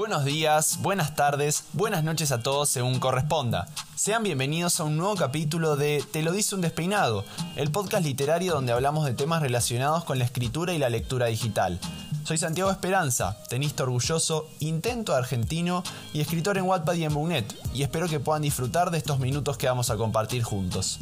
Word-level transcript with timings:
Buenos 0.00 0.24
días, 0.24 0.78
buenas 0.80 1.14
tardes, 1.14 1.64
buenas 1.74 2.02
noches 2.02 2.32
a 2.32 2.42
todos 2.42 2.70
según 2.70 2.98
corresponda. 2.98 3.68
Sean 3.96 4.22
bienvenidos 4.22 4.80
a 4.80 4.84
un 4.84 4.96
nuevo 4.96 5.14
capítulo 5.14 5.76
de 5.76 6.02
Te 6.10 6.22
lo 6.22 6.32
dice 6.32 6.54
un 6.54 6.62
despeinado, 6.62 7.22
el 7.54 7.70
podcast 7.70 8.06
literario 8.06 8.54
donde 8.54 8.72
hablamos 8.72 9.04
de 9.04 9.12
temas 9.12 9.42
relacionados 9.42 10.04
con 10.04 10.18
la 10.18 10.24
escritura 10.24 10.72
y 10.72 10.78
la 10.78 10.88
lectura 10.88 11.26
digital. 11.26 11.78
Soy 12.24 12.38
Santiago 12.38 12.70
Esperanza, 12.70 13.36
tenista 13.50 13.82
orgulloso, 13.82 14.48
intento 14.60 15.14
argentino 15.14 15.84
y 16.14 16.22
escritor 16.22 16.56
en 16.56 16.64
Wattpad 16.64 16.94
y 16.94 17.04
en 17.04 17.12
Bugnet, 17.12 17.54
y 17.74 17.82
espero 17.82 18.08
que 18.08 18.20
puedan 18.20 18.40
disfrutar 18.40 18.90
de 18.90 18.96
estos 18.96 19.18
minutos 19.18 19.58
que 19.58 19.66
vamos 19.66 19.90
a 19.90 19.98
compartir 19.98 20.42
juntos. 20.42 20.98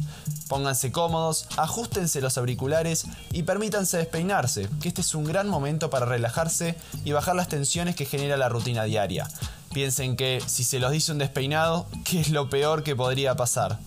Pónganse 0.49 0.91
cómodos, 0.91 1.45
ajustense 1.57 2.21
los 2.21 2.37
auriculares 2.39 3.05
y 3.31 3.43
permítanse 3.43 3.97
despeinarse, 3.97 4.67
que 4.81 4.87
este 4.87 5.01
es 5.01 5.13
un 5.13 5.23
gran 5.23 5.47
momento 5.47 5.91
para 5.91 6.07
relajarse 6.07 6.75
y 7.05 7.11
bajar 7.11 7.35
las 7.35 7.49
tensiones 7.49 7.95
que 7.95 8.05
genera 8.05 8.35
la 8.35 8.49
rutina 8.49 8.83
diaria. 8.83 9.27
Piensen 9.71 10.17
que 10.17 10.41
si 10.47 10.63
se 10.63 10.79
los 10.79 10.91
dice 10.91 11.11
un 11.11 11.19
despeinado, 11.19 11.85
¿qué 12.03 12.19
es 12.19 12.29
lo 12.29 12.49
peor 12.49 12.81
que 12.81 12.95
podría 12.95 13.35
pasar? 13.35 13.77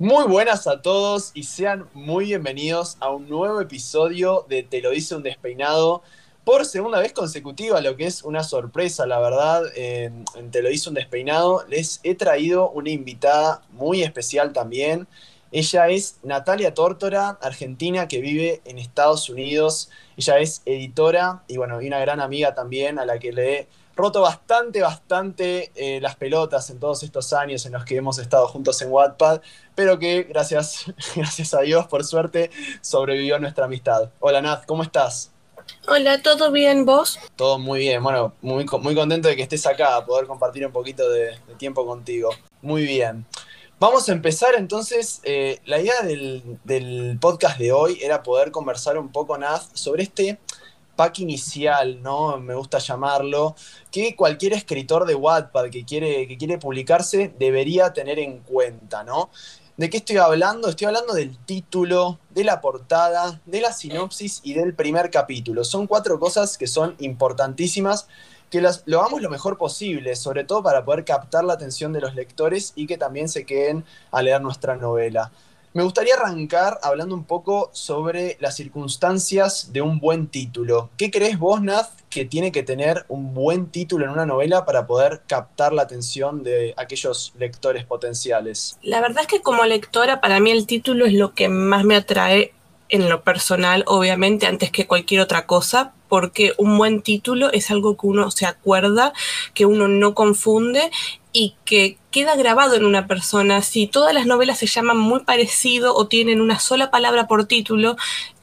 Muy 0.00 0.28
buenas 0.28 0.68
a 0.68 0.80
todos 0.80 1.32
y 1.34 1.42
sean 1.42 1.88
muy 1.92 2.26
bienvenidos 2.26 2.96
a 3.00 3.10
un 3.10 3.28
nuevo 3.28 3.60
episodio 3.60 4.46
de 4.48 4.62
Te 4.62 4.80
lo 4.80 4.90
dice 4.90 5.16
un 5.16 5.24
despeinado 5.24 6.04
por 6.44 6.64
segunda 6.66 7.00
vez 7.00 7.12
consecutiva, 7.12 7.80
lo 7.80 7.96
que 7.96 8.06
es 8.06 8.22
una 8.22 8.44
sorpresa, 8.44 9.08
la 9.08 9.18
verdad, 9.18 9.64
en, 9.74 10.24
Te 10.52 10.62
lo 10.62 10.68
dice 10.68 10.88
un 10.88 10.94
despeinado. 10.94 11.64
Les 11.66 11.98
he 12.04 12.14
traído 12.14 12.70
una 12.70 12.90
invitada 12.90 13.62
muy 13.72 14.04
especial 14.04 14.52
también. 14.52 15.08
Ella 15.50 15.88
es 15.88 16.20
Natalia 16.22 16.74
Tórtora, 16.74 17.30
argentina 17.42 18.06
que 18.06 18.20
vive 18.20 18.60
en 18.66 18.78
Estados 18.78 19.28
Unidos. 19.28 19.90
Ella 20.16 20.38
es 20.38 20.62
editora 20.64 21.42
y 21.48 21.56
bueno, 21.56 21.82
y 21.82 21.88
una 21.88 21.98
gran 21.98 22.20
amiga 22.20 22.54
también 22.54 23.00
a 23.00 23.04
la 23.04 23.18
que 23.18 23.32
le 23.32 23.58
he 23.58 23.68
roto 23.98 24.20
bastante, 24.20 24.80
bastante 24.80 25.72
eh, 25.74 26.00
las 26.00 26.14
pelotas 26.14 26.70
en 26.70 26.78
todos 26.78 27.02
estos 27.02 27.32
años 27.32 27.66
en 27.66 27.72
los 27.72 27.84
que 27.84 27.96
hemos 27.96 28.20
estado 28.20 28.46
juntos 28.46 28.80
en 28.80 28.92
Wattpad, 28.92 29.40
pero 29.74 29.98
que 29.98 30.22
gracias, 30.22 30.84
gracias 31.16 31.52
a 31.52 31.62
Dios, 31.62 31.88
por 31.88 32.04
suerte, 32.04 32.52
sobrevivió 32.80 33.40
nuestra 33.40 33.64
amistad. 33.64 34.10
Hola 34.20 34.40
Nat, 34.40 34.66
¿cómo 34.66 34.84
estás? 34.84 35.32
Hola, 35.88 36.22
¿todo 36.22 36.52
bien 36.52 36.84
vos? 36.84 37.18
Todo 37.34 37.58
muy 37.58 37.80
bien, 37.80 38.00
bueno, 38.00 38.34
muy, 38.40 38.64
muy 38.80 38.94
contento 38.94 39.26
de 39.26 39.34
que 39.34 39.42
estés 39.42 39.66
acá, 39.66 39.96
a 39.96 40.06
poder 40.06 40.28
compartir 40.28 40.64
un 40.64 40.72
poquito 40.72 41.10
de, 41.10 41.36
tiempo 41.58 41.84
contigo. 41.84 42.30
Muy 42.62 42.84
bien. 42.84 43.26
Vamos 43.80 44.08
a 44.08 44.12
empezar 44.12 44.54
entonces, 44.54 45.20
eh, 45.24 45.58
la 45.64 45.80
idea 45.80 46.02
del, 46.02 46.58
del, 46.62 47.18
podcast 47.20 47.58
de 47.58 47.72
hoy 47.72 47.98
era 48.00 48.22
poder 48.22 48.52
conversar 48.52 48.96
un 48.96 49.10
poco, 49.10 49.36
Nat, 49.36 49.62
sobre 49.74 50.04
este 50.04 50.38
pack 50.98 51.20
inicial, 51.20 52.02
¿no? 52.02 52.38
Me 52.38 52.56
gusta 52.56 52.78
llamarlo, 52.78 53.54
que 53.88 54.16
cualquier 54.16 54.52
escritor 54.54 55.06
de 55.06 55.14
Wattpad 55.14 55.70
que 55.70 55.84
quiere, 55.84 56.26
que 56.26 56.36
quiere 56.36 56.58
publicarse 56.58 57.32
debería 57.38 57.92
tener 57.92 58.18
en 58.18 58.40
cuenta, 58.40 59.04
¿no? 59.04 59.30
¿De 59.76 59.88
qué 59.88 59.98
estoy 59.98 60.16
hablando? 60.16 60.68
Estoy 60.68 60.88
hablando 60.88 61.14
del 61.14 61.38
título, 61.38 62.18
de 62.30 62.42
la 62.42 62.60
portada, 62.60 63.40
de 63.46 63.60
la 63.60 63.72
sinopsis 63.72 64.40
y 64.42 64.54
del 64.54 64.74
primer 64.74 65.08
capítulo. 65.12 65.62
Son 65.62 65.86
cuatro 65.86 66.18
cosas 66.18 66.58
que 66.58 66.66
son 66.66 66.96
importantísimas, 66.98 68.08
que 68.50 68.60
las, 68.60 68.82
lo 68.86 68.98
hagamos 68.98 69.22
lo 69.22 69.30
mejor 69.30 69.56
posible, 69.56 70.16
sobre 70.16 70.42
todo 70.42 70.64
para 70.64 70.84
poder 70.84 71.04
captar 71.04 71.44
la 71.44 71.52
atención 71.52 71.92
de 71.92 72.00
los 72.00 72.16
lectores 72.16 72.72
y 72.74 72.88
que 72.88 72.98
también 72.98 73.28
se 73.28 73.46
queden 73.46 73.84
a 74.10 74.20
leer 74.20 74.40
nuestra 74.40 74.74
novela. 74.74 75.30
Me 75.74 75.82
gustaría 75.82 76.14
arrancar 76.14 76.78
hablando 76.82 77.14
un 77.14 77.24
poco 77.24 77.70
sobre 77.72 78.36
las 78.40 78.56
circunstancias 78.56 79.72
de 79.72 79.82
un 79.82 80.00
buen 80.00 80.28
título. 80.28 80.90
¿Qué 80.96 81.10
crees 81.10 81.38
vos, 81.38 81.60
que 82.08 82.24
tiene 82.24 82.52
que 82.52 82.62
tener 82.62 83.04
un 83.08 83.34
buen 83.34 83.66
título 83.66 84.06
en 84.06 84.12
una 84.12 84.24
novela 84.24 84.64
para 84.64 84.86
poder 84.86 85.22
captar 85.26 85.72
la 85.72 85.82
atención 85.82 86.42
de 86.42 86.72
aquellos 86.76 87.34
lectores 87.38 87.84
potenciales? 87.84 88.78
La 88.82 89.00
verdad 89.00 89.22
es 89.22 89.26
que 89.26 89.42
como 89.42 89.64
lectora, 89.64 90.20
para 90.20 90.40
mí 90.40 90.50
el 90.50 90.66
título 90.66 91.04
es 91.04 91.12
lo 91.12 91.34
que 91.34 91.48
más 91.48 91.84
me 91.84 91.96
atrae 91.96 92.52
en 92.88 93.08
lo 93.08 93.22
personal, 93.22 93.84
obviamente, 93.86 94.46
antes 94.46 94.70
que 94.70 94.86
cualquier 94.86 95.20
otra 95.20 95.46
cosa, 95.46 95.92
porque 96.08 96.52
un 96.58 96.78
buen 96.78 97.02
título 97.02 97.52
es 97.52 97.70
algo 97.70 97.96
que 97.96 98.06
uno 98.06 98.30
se 98.30 98.46
acuerda, 98.46 99.12
que 99.54 99.66
uno 99.66 99.88
no 99.88 100.14
confunde 100.14 100.90
y 101.32 101.54
que 101.64 101.98
queda 102.10 102.36
grabado 102.36 102.74
en 102.74 102.84
una 102.84 103.06
persona. 103.06 103.62
Si 103.62 103.86
todas 103.86 104.14
las 104.14 104.26
novelas 104.26 104.58
se 104.58 104.66
llaman 104.66 104.98
muy 104.98 105.20
parecido 105.20 105.94
o 105.94 106.08
tienen 106.08 106.40
una 106.40 106.58
sola 106.58 106.90
palabra 106.90 107.26
por 107.26 107.46
título, 107.46 107.96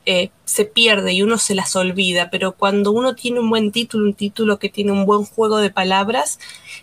eh, 0.08 0.30
se 0.46 0.66
pierde 0.66 1.14
y 1.14 1.24
uno 1.24 1.40
se 1.40 1.56
las 1.56 1.76
olvida, 1.76 2.30
pero 2.30 2.52
cuando 2.52 2.92
uno 2.92 3.16
tiene 3.16 3.40
un 3.40 3.50
buen 3.50 3.72
título, 3.72 4.06
un 4.06 4.14
título 4.14 4.60
que 4.60 4.70
tiene 4.70 4.92
un 4.92 5.06
buen 5.08 5.26
juego 5.26 5.58
de 5.58 5.72
palabras, 5.72 6.40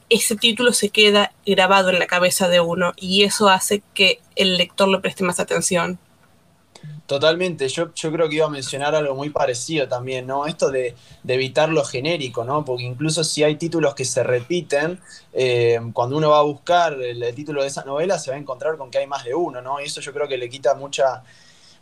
ese 0.08 0.34
título 0.34 0.72
se 0.72 0.88
queda 0.88 1.32
grabado 1.46 1.90
en 1.90 2.00
la 2.00 2.08
cabeza 2.08 2.48
de 2.48 2.60
uno 2.60 2.94
y 2.96 3.22
eso 3.22 3.48
hace 3.48 3.82
que 3.94 4.20
el 4.34 4.56
lector 4.56 4.88
le 4.88 4.98
preste 4.98 5.22
más 5.22 5.38
atención. 5.38 6.00
Totalmente, 7.06 7.68
yo, 7.68 7.92
yo 7.94 8.10
creo 8.10 8.28
que 8.28 8.36
iba 8.36 8.46
a 8.46 8.48
mencionar 8.48 8.94
algo 8.94 9.14
muy 9.14 9.28
parecido 9.28 9.86
también, 9.86 10.26
¿no? 10.26 10.46
Esto 10.46 10.70
de, 10.70 10.94
evitar 11.26 11.68
lo 11.68 11.84
genérico, 11.84 12.44
¿no? 12.44 12.64
Porque 12.64 12.84
incluso 12.84 13.22
si 13.22 13.42
hay 13.42 13.56
títulos 13.56 13.94
que 13.94 14.04
se 14.04 14.22
repiten, 14.22 14.98
eh, 15.32 15.78
cuando 15.92 16.16
uno 16.16 16.30
va 16.30 16.38
a 16.38 16.42
buscar 16.42 16.94
el, 16.94 17.34
título 17.34 17.60
de 17.60 17.68
esa 17.68 17.84
novela 17.84 18.18
se 18.18 18.30
va 18.30 18.36
a 18.36 18.40
encontrar 18.40 18.78
con 18.78 18.90
que 18.90 18.98
hay 18.98 19.06
más 19.06 19.24
de 19.24 19.34
uno, 19.34 19.60
¿no? 19.60 19.80
Y 19.80 19.84
eso 19.84 20.00
yo 20.00 20.12
creo 20.14 20.26
que 20.26 20.38
le 20.38 20.48
quita 20.48 20.74
mucha, 20.74 21.22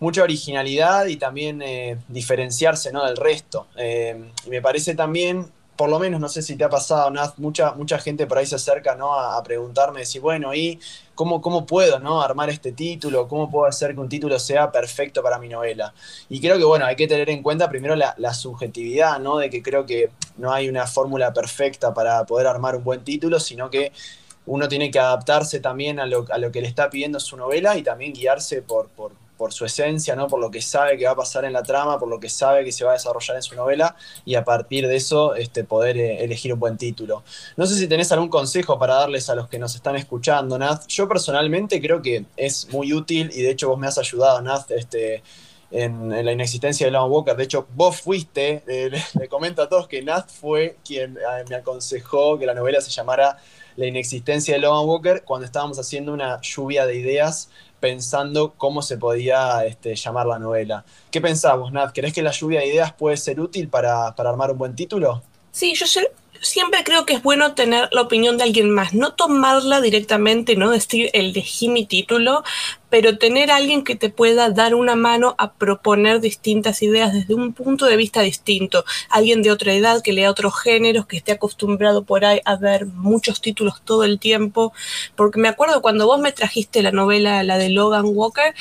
mucha 0.01 0.23
originalidad 0.23 1.07
y 1.07 1.17
también 1.17 1.63
eh, 1.63 1.99
diferenciarse, 2.09 2.93
¿no? 2.93 3.05
Del 3.05 3.17
resto. 3.17 3.69
Eh, 3.77 4.33
y 4.47 4.51
me 4.51 4.61
parece 4.61 4.95
también 4.95 5.47
por 5.81 5.89
lo 5.89 5.99
menos, 5.99 6.21
no 6.21 6.29
sé 6.29 6.43
si 6.43 6.57
te 6.57 6.65
ha 6.65 6.69
pasado, 6.69 7.11
Nath, 7.11 7.39
mucha, 7.39 7.73
mucha 7.73 7.99
gente 7.99 8.27
por 8.27 8.37
ahí 8.37 8.45
se 8.45 8.57
acerca 8.57 8.97
¿no? 8.97 9.15
a, 9.15 9.43
preguntarme 9.43 10.05
si, 10.05 10.19
bueno, 10.19 10.55
¿y 10.55 10.79
cómo, 11.15 11.41
cómo 11.41 11.65
puedo 11.65 11.99
¿no? 11.99 12.21
armar 12.21 12.51
este 12.51 12.73
título? 12.73 13.27
¿Cómo 13.27 13.51
puedo 13.51 13.65
hacer 13.65 13.95
que 13.95 14.01
un 14.01 14.09
título 14.11 14.39
sea 14.39 14.71
perfecto 14.71 15.23
para 15.23 15.39
mi 15.39 15.49
novela? 15.49 15.95
Y 16.29 16.39
creo 16.39 16.59
que, 16.59 16.65
bueno, 16.65 16.85
hay 16.85 16.97
que 16.97 17.09
tener 17.09 17.31
en 17.31 17.43
cuenta 17.43 17.71
primero 17.71 17.97
la, 17.97 18.35
subjetividad, 18.35 19.19
¿no? 19.21 19.39
De 19.39 19.49
que 19.49 19.63
creo 19.63 19.87
que 19.87 20.11
no 20.37 20.53
hay 20.53 20.69
una 20.69 20.87
fórmula 20.87 21.33
perfecta 21.33 21.95
para 21.95 22.27
poder 22.27 22.47
armar 22.47 22.77
un 22.77 22.85
buen 22.85 23.03
título, 23.03 23.41
sino 23.41 23.71
que 23.71 23.91
uno 24.45 24.69
tiene 24.69 24.91
que 24.91 24.99
adaptarse 24.99 25.61
también 25.61 25.99
a 25.99 26.05
lo, 26.05 26.27
a 26.29 26.37
lo 26.37 26.53
que 26.53 26.61
le 26.61 26.69
está 26.69 26.91
pidiendo 26.91 27.19
su 27.21 27.39
novela 27.39 27.79
y 27.79 27.83
también 27.83 28.13
guiarse 28.13 28.61
por, 28.61 28.89
por 28.91 29.13
por 29.41 29.55
su 29.55 29.65
esencia, 29.65 30.15
¿no? 30.15 30.29
por 30.29 30.39
lo 30.39 30.51
que 30.51 30.61
sabe 30.61 30.99
que 30.99 31.07
va 31.07 31.13
a 31.13 31.17
pasar 31.17 31.47
en 31.47 31.55
la 31.55 31.63
trama, 31.63 31.99
por 31.99 32.11
lo 32.11 32.21
que 32.21 32.29
sabe 32.29 32.63
que 32.63 32.73
se 32.73 32.85
va 32.85 32.91
a 32.91 32.93
desarrollar 32.93 33.37
en 33.37 33.43
su 33.43 33.55
novela 33.55 33.97
y 34.27 34.35
a 34.35 34.45
partir 34.45 34.87
de 34.87 34.97
eso 34.97 35.35
este, 35.35 35.65
poder 35.65 35.97
eh, 35.97 36.23
elegir 36.23 36.53
un 36.53 36.61
buen 36.61 36.77
título. 36.77 37.25
No 37.57 37.65
sé 37.65 37.77
si 37.77 37.89
tenés 37.89 38.13
algún 38.13 38.29
consejo 38.29 38.79
para 38.79 38.97
darles 38.97 39.31
a 39.31 39.35
los 39.35 39.49
que 39.49 39.59
nos 39.59 39.75
están 39.75 39.97
escuchando, 39.97 40.59
Nath. 40.59 40.87
Yo 40.89 41.09
personalmente 41.09 41.81
creo 41.81 42.03
que 42.03 42.27
es 42.37 42.69
muy 42.71 42.93
útil 42.93 43.31
y 43.33 43.41
de 43.41 43.51
hecho 43.53 43.71
vos 43.71 43.79
me 43.79 43.87
has 43.87 43.97
ayudado, 43.97 44.43
Nath, 44.43 44.73
este, 44.73 45.23
en, 45.71 46.11
la 46.11 46.33
inexistencia 46.33 46.85
de 46.85 46.93
Long 46.93 47.11
Walker. 47.11 47.35
De 47.35 47.45
hecho, 47.45 47.67
vos 47.75 47.99
fuiste, 47.99 48.63
le, 48.67 49.29
comento 49.29 49.63
a 49.63 49.71
todos 49.71 49.89
que 49.89 50.03
Nath 50.03 50.29
fue 50.29 50.77
quien 50.85 51.17
eh, 51.17 51.45
me 51.49 51.57
aconsejó 51.57 52.39
que 52.39 52.45
la 52.45 52.53
novela 52.53 52.83
se 52.83 52.91
llamara 52.91 53.39
La 53.77 53.87
inexistencia 53.87 54.53
de 54.53 54.61
Logan 54.61 54.87
Walker 54.87 55.23
cuando 55.25 55.47
estábamos 55.47 55.79
haciendo 55.79 56.13
una 56.13 56.39
lluvia 56.43 56.85
de 56.85 56.97
ideas 56.97 57.49
pensando 57.81 58.55
cómo 58.57 58.83
se 58.83 58.99
podía 58.99 59.65
este, 59.65 59.97
llamar 59.97 60.27
la 60.27 60.39
novela. 60.39 60.85
¿Qué 61.11 61.21
pensamos, 61.21 61.73
Nat? 61.73 61.93
¿Crees 61.93 62.13
que 62.13 62.23
la 62.23 62.31
lluvia 62.31 62.61
de 62.61 62.69
ideas 62.69 62.93
puede 62.93 63.17
ser 63.17 63.41
útil 63.41 63.69
para, 63.69 64.15
para 64.15 64.31
armar 64.31 64.53
un 64.53 64.59
buen 64.59 64.77
título? 64.77 65.23
Sí, 65.51 65.75
yo 65.75 65.87
siempre 66.41 66.85
creo 66.85 67.07
que 67.07 67.15
es 67.15 67.23
bueno 67.23 67.55
tener 67.55 67.89
la 67.93 68.03
opinión 68.03 68.37
de 68.37 68.45
alguien 68.45 68.71
más, 68.71 68.95
no 68.95 69.15
tomarla 69.15 69.81
directamente, 69.81 70.57
no 70.57 70.71
decir 70.71 71.11
elegí 71.13 71.69
mi 71.69 71.87
título, 71.87 72.45
pero 72.91 73.17
tener 73.17 73.51
a 73.51 73.57
alguien 73.57 73.85
que 73.85 73.95
te 73.95 74.11
pueda 74.11 74.51
dar 74.51 74.75
una 74.75 74.97
mano 74.97 75.35
a 75.39 75.53
proponer 75.53 76.21
distintas 76.21 76.83
ideas 76.83 77.13
desde 77.13 77.35
un 77.35 77.53
punto 77.53 77.87
de 77.87 77.97
vista 77.97 78.21
distinto, 78.21 78.85
alguien 79.09 79.43
de 79.43 79.51
otra 79.51 79.73
edad 79.73 80.03
que 80.03 80.13
lea 80.13 80.31
otros 80.31 80.61
géneros, 80.61 81.07
que 81.07 81.17
esté 81.17 81.33
acostumbrado 81.33 82.03
por 82.05 82.25
ahí 82.25 82.41
a 82.45 82.57
ver 82.57 82.87
muchos 82.87 83.41
títulos 83.41 83.81
todo 83.85 84.05
el 84.05 84.19
tiempo, 84.19 84.73
porque 85.17 85.41
me 85.41 85.49
acuerdo 85.49 85.81
cuando 85.81 86.07
vos 86.07 86.21
me 86.21 86.33
trajiste 86.33 86.83
la 86.83 86.91
novela, 86.91 87.43
la 87.45 87.59
de 87.59 87.71
Logan 87.71 88.07
Walker, 88.07 88.55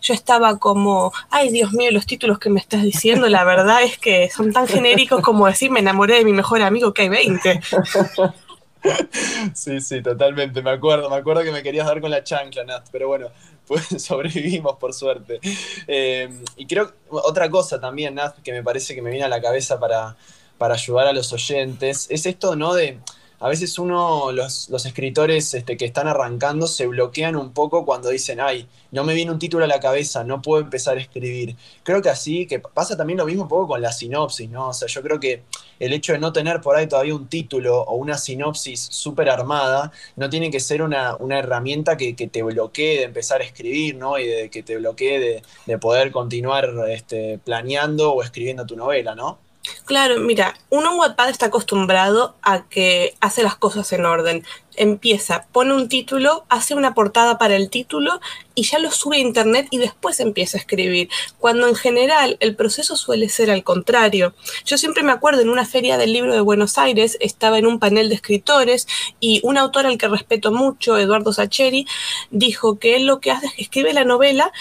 yo 0.00 0.14
estaba 0.14 0.58
como, 0.58 1.12
ay 1.30 1.50
Dios 1.50 1.72
mío, 1.72 1.90
los 1.90 2.06
títulos 2.06 2.38
que 2.38 2.50
me 2.50 2.60
estás 2.60 2.82
diciendo, 2.82 3.28
la 3.28 3.44
verdad 3.44 3.82
es 3.82 3.98
que 3.98 4.30
son 4.30 4.52
tan 4.52 4.66
genéricos 4.66 5.20
como 5.20 5.46
decir 5.46 5.70
me 5.70 5.80
enamoré 5.80 6.14
de 6.16 6.24
mi 6.24 6.32
mejor 6.32 6.62
amigo 6.62 6.94
que 6.94 7.02
hay 7.02 7.08
20. 7.10 7.60
Sí, 9.54 9.80
sí, 9.80 10.02
totalmente, 10.02 10.60
me 10.60 10.70
acuerdo, 10.70 11.08
me 11.08 11.16
acuerdo 11.16 11.42
que 11.42 11.50
me 11.50 11.62
querías 11.62 11.86
dar 11.86 12.00
con 12.00 12.10
la 12.10 12.22
chancla, 12.22 12.64
Nat, 12.64 12.86
pero 12.92 13.08
bueno, 13.08 13.28
pues 13.66 13.86
sobrevivimos 14.02 14.76
por 14.76 14.92
suerte. 14.92 15.40
Eh, 15.86 16.28
y 16.56 16.66
creo 16.66 16.92
otra 17.08 17.50
cosa 17.50 17.80
también, 17.80 18.14
Nat, 18.14 18.40
que 18.42 18.52
me 18.52 18.62
parece 18.62 18.94
que 18.94 19.02
me 19.02 19.10
viene 19.10 19.24
a 19.24 19.28
la 19.28 19.40
cabeza 19.40 19.78
para, 19.78 20.16
para 20.58 20.74
ayudar 20.74 21.06
a 21.06 21.12
los 21.12 21.32
oyentes, 21.32 22.06
es 22.10 22.26
esto, 22.26 22.56
¿no? 22.56 22.74
De, 22.74 22.98
a 23.44 23.48
veces 23.50 23.78
uno, 23.78 24.32
los, 24.32 24.70
escritores 24.86 25.52
este, 25.52 25.76
que 25.76 25.84
están 25.84 26.08
arrancando 26.08 26.66
se 26.66 26.86
bloquean 26.86 27.36
un 27.36 27.52
poco 27.52 27.84
cuando 27.84 28.08
dicen, 28.08 28.40
ay, 28.40 28.66
no 28.90 29.04
me 29.04 29.12
viene 29.12 29.32
un 29.32 29.38
título 29.38 29.64
a 29.64 29.68
la 29.68 29.80
cabeza, 29.80 30.24
no 30.24 30.40
puedo 30.40 30.62
empezar 30.62 30.96
a 30.96 31.02
escribir. 31.02 31.54
Creo 31.82 32.00
que 32.00 32.08
así, 32.08 32.46
que 32.46 32.58
pasa 32.58 32.96
también 32.96 33.18
lo 33.18 33.26
mismo 33.26 33.42
un 33.42 33.48
poco 33.50 33.68
con 33.68 33.82
la 33.82 33.92
sinopsis, 33.92 34.48
¿no? 34.48 34.68
O 34.68 34.72
sea, 34.72 34.88
yo 34.88 35.02
creo 35.02 35.20
que 35.20 35.42
el 35.78 35.92
hecho 35.92 36.14
de 36.14 36.20
no 36.20 36.32
tener 36.32 36.62
por 36.62 36.74
ahí 36.74 36.86
todavía 36.86 37.14
un 37.14 37.28
título 37.28 37.82
o 37.82 37.96
una 37.96 38.16
sinopsis 38.16 38.80
súper 38.80 39.28
armada, 39.28 39.92
no 40.16 40.30
tiene 40.30 40.50
que 40.50 40.58
ser 40.58 40.80
una, 40.80 41.18
herramienta 41.28 41.98
que, 41.98 42.14
te 42.14 42.42
bloquee 42.42 43.00
de 43.00 43.02
empezar 43.02 43.42
a 43.42 43.44
escribir, 43.44 43.96
¿no? 43.96 44.18
Y 44.18 44.26
de 44.26 44.48
que 44.48 44.62
te 44.62 44.78
bloquee 44.78 45.42
de, 45.66 45.78
poder 45.78 46.12
continuar 46.12 46.70
este, 46.88 47.38
planeando 47.44 48.14
o 48.14 48.22
escribiendo 48.22 48.64
tu 48.64 48.74
novela, 48.74 49.14
¿no? 49.14 49.38
Claro, 49.84 50.20
mira, 50.20 50.54
uno 50.70 50.92
en 50.92 50.98
Wattpad 50.98 51.30
está 51.30 51.46
acostumbrado 51.46 52.36
a 52.42 52.64
que 52.68 53.14
hace 53.20 53.42
las 53.42 53.56
cosas 53.56 53.92
en 53.92 54.04
orden. 54.04 54.44
Empieza, 54.76 55.46
pone 55.52 55.74
un 55.74 55.88
título, 55.88 56.44
hace 56.48 56.74
una 56.74 56.94
portada 56.94 57.38
para 57.38 57.54
el 57.54 57.70
título 57.70 58.20
y 58.54 58.64
ya 58.64 58.78
lo 58.78 58.90
sube 58.90 59.16
a 59.16 59.20
internet 59.20 59.68
y 59.70 59.78
después 59.78 60.20
empieza 60.20 60.56
a 60.56 60.60
escribir. 60.60 61.08
Cuando 61.38 61.68
en 61.68 61.74
general 61.74 62.36
el 62.40 62.56
proceso 62.56 62.96
suele 62.96 63.28
ser 63.28 63.50
al 63.50 63.62
contrario. 63.62 64.34
Yo 64.64 64.78
siempre 64.78 65.02
me 65.02 65.12
acuerdo 65.12 65.42
en 65.42 65.48
una 65.48 65.64
feria 65.64 65.96
del 65.96 66.12
libro 66.12 66.34
de 66.34 66.40
Buenos 66.40 66.78
Aires, 66.78 67.16
estaba 67.20 67.58
en 67.58 67.66
un 67.66 67.78
panel 67.78 68.08
de 68.08 68.16
escritores 68.16 68.88
y 69.20 69.40
un 69.44 69.58
autor 69.58 69.86
al 69.86 69.98
que 69.98 70.08
respeto 70.08 70.50
mucho, 70.50 70.98
Eduardo 70.98 71.32
Sacheri, 71.32 71.86
dijo 72.30 72.78
que 72.78 72.96
él 72.96 73.06
lo 73.06 73.20
que 73.20 73.30
hace 73.30 73.46
es 73.46 73.54
que 73.54 73.62
escribe 73.62 73.92
la 73.92 74.04
novela 74.04 74.52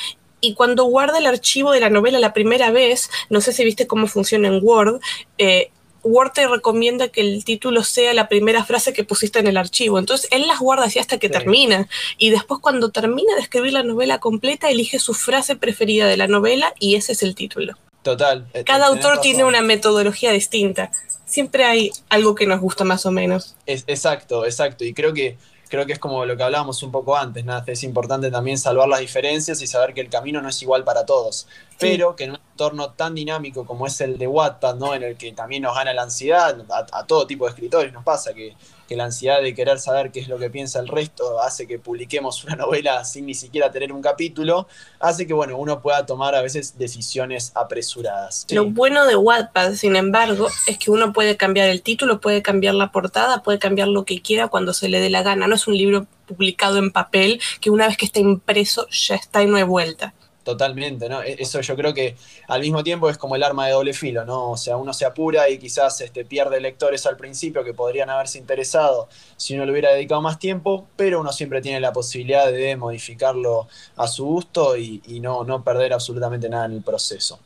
y 0.43 0.55
cuando 0.55 0.83
guarda 0.83 1.19
el 1.19 1.25
archivo 1.25 1.71
de 1.71 1.79
la 1.79 1.89
novela 1.89 2.19
la 2.19 2.33
primera 2.33 2.69
vez, 2.69 3.09
no 3.29 3.39
sé 3.39 3.53
si 3.53 3.63
viste 3.63 3.87
cómo 3.87 4.07
funciona 4.07 4.49
en 4.49 4.59
Word, 4.61 4.99
eh, 5.37 5.71
Word 6.03 6.33
te 6.33 6.45
recomienda 6.45 7.07
que 7.07 7.21
el 7.21 7.45
título 7.45 7.81
sea 7.81 8.13
la 8.13 8.27
primera 8.27 8.65
frase 8.65 8.91
que 8.91 9.05
pusiste 9.05 9.39
en 9.39 9.47
el 9.47 9.55
archivo. 9.55 9.99
Entonces 9.99 10.27
él 10.31 10.45
las 10.45 10.59
guarda 10.59 10.83
así 10.83 10.99
hasta 10.99 11.17
que 11.17 11.29
termina. 11.29 11.87
Y 12.17 12.29
después 12.29 12.59
cuando 12.59 12.89
termina 12.89 13.35
de 13.35 13.41
escribir 13.41 13.71
la 13.71 13.83
novela 13.83 14.19
completa, 14.19 14.69
elige 14.69 14.99
su 14.99 15.13
frase 15.13 15.55
preferida 15.55 16.07
de 16.07 16.17
la 16.17 16.27
novela 16.27 16.73
y 16.77 16.95
ese 16.95 17.13
es 17.13 17.23
el 17.23 17.35
título. 17.35 17.77
Total. 18.01 18.45
Eh, 18.53 18.65
Cada 18.65 18.87
autor 18.87 19.21
tiene 19.21 19.45
una 19.45 19.61
metodología 19.61 20.33
distinta. 20.33 20.91
Siempre 21.25 21.63
hay 21.63 21.91
algo 22.09 22.35
que 22.35 22.47
nos 22.47 22.59
gusta 22.59 22.83
más 22.83 23.05
o 23.05 23.11
menos. 23.11 23.55
Es, 23.65 23.85
exacto, 23.87 24.45
exacto. 24.45 24.83
Y 24.83 24.93
creo 24.93 25.13
que 25.13 25.37
creo 25.73 25.87
que 25.87 25.93
es 25.93 25.99
como 25.99 26.23
lo 26.23 26.37
que 26.37 26.43
hablábamos 26.43 26.83
un 26.83 26.91
poco 26.91 27.17
antes, 27.17 27.43
es 27.65 27.83
importante 27.83 28.29
también 28.29 28.59
salvar 28.59 28.87
las 28.87 28.99
diferencias 28.99 29.59
y 29.59 29.65
saber 29.65 29.95
que 29.95 30.01
el 30.01 30.09
camino 30.09 30.39
no 30.39 30.49
es 30.49 30.61
igual 30.61 30.83
para 30.83 31.03
todos, 31.03 31.47
pero 31.79 32.15
que 32.15 32.25
en 32.25 32.31
un 32.33 32.39
entorno 32.53 32.91
tan 32.91 33.15
dinámico 33.15 33.65
como 33.65 33.87
es 33.87 33.99
el 34.01 34.17
de 34.17 34.27
Wattpad, 34.27 34.75
¿no? 34.75 34.93
en 34.93 35.03
el 35.03 35.17
que 35.17 35.33
también 35.33 35.63
nos 35.63 35.75
gana 35.75 35.93
la 35.93 36.03
ansiedad, 36.03 36.55
a 36.69 37.05
todo 37.05 37.27
tipo 37.27 37.45
de 37.45 37.49
escritores 37.49 37.91
nos 37.91 38.03
pasa 38.03 38.33
que 38.33 38.55
que 38.87 38.95
la 38.95 39.05
ansiedad 39.05 39.41
de 39.41 39.53
querer 39.53 39.79
saber 39.79 40.11
qué 40.11 40.19
es 40.19 40.27
lo 40.27 40.37
que 40.37 40.49
piensa 40.49 40.79
el 40.79 40.87
resto 40.87 41.41
hace 41.41 41.67
que 41.67 41.79
publiquemos 41.79 42.43
una 42.43 42.55
novela 42.57 43.03
sin 43.05 43.25
ni 43.25 43.33
siquiera 43.33 43.71
tener 43.71 43.91
un 43.91 44.01
capítulo, 44.01 44.67
hace 44.99 45.25
que 45.25 45.33
bueno, 45.33 45.57
uno 45.57 45.81
pueda 45.81 46.05
tomar 46.05 46.35
a 46.35 46.41
veces 46.41 46.77
decisiones 46.77 47.51
apresuradas. 47.55 48.45
Lo 48.51 48.65
bueno 48.65 49.05
de 49.05 49.15
Wattpad, 49.15 49.73
sin 49.75 49.95
embargo, 49.95 50.47
es 50.67 50.77
que 50.77 50.91
uno 50.91 51.13
puede 51.13 51.37
cambiar 51.37 51.69
el 51.69 51.81
título, 51.81 52.19
puede 52.19 52.41
cambiar 52.41 52.75
la 52.75 52.91
portada, 52.91 53.41
puede 53.43 53.59
cambiar 53.59 53.87
lo 53.87 54.05
que 54.05 54.21
quiera 54.21 54.47
cuando 54.47 54.73
se 54.73 54.89
le 54.89 54.99
dé 54.99 55.09
la 55.09 55.23
gana. 55.23 55.47
No 55.47 55.55
es 55.55 55.67
un 55.67 55.77
libro 55.77 56.05
publicado 56.27 56.77
en 56.77 56.91
papel 56.91 57.41
que 57.61 57.69
una 57.69 57.87
vez 57.87 57.97
que 57.97 58.05
está 58.05 58.19
impreso 58.19 58.87
ya 58.89 59.15
está 59.15 59.43
y 59.43 59.47
no 59.47 59.57
hay 59.57 59.63
vuelta. 59.63 60.13
Totalmente, 60.43 61.07
¿no? 61.07 61.23
E-, 61.23 61.37
eso 61.39 61.61
yo 61.61 61.75
creo 61.75 61.93
que 61.93 62.15
al 62.47 62.61
mismo 62.61 62.83
tiempo 62.83 63.09
es 63.09 63.17
como 63.17 63.35
el 63.35 63.43
arma 63.43 63.65
de 63.67 63.73
doble 63.73 63.93
filo, 63.93 64.25
¿no? 64.25 64.51
O 64.51 64.57
sea, 64.57 64.77
uno 64.77 64.93
se 64.93 65.05
apura 65.05 65.49
y 65.49 65.57
quizás 65.57 66.01
este, 66.01 66.25
pierde 66.25 66.59
lectores 66.59 67.05
al 67.05 67.15
principio 67.15 67.63
que 67.63 67.73
podrían 67.73 68.09
haberse 68.09 68.37
interesado 68.37 69.07
si 69.37 69.55
uno 69.55 69.65
le 69.65 69.71
hubiera 69.71 69.91
dedicado 69.91 70.21
más 70.21 70.39
tiempo, 70.39 70.87
pero 70.95 71.21
uno 71.21 71.31
siempre 71.31 71.61
tiene 71.61 71.79
la 71.79 71.93
posibilidad 71.93 72.51
de 72.51 72.75
modificarlo 72.75 73.67
a 73.95 74.07
su 74.07 74.25
gusto 74.25 74.75
y, 74.77 75.01
no, 75.21 75.43
no 75.45 75.63
perder 75.63 75.93
absolutamente 75.93 76.49
nada 76.49 76.65
en 76.65 76.73
el 76.73 76.81
proceso. 76.81 77.39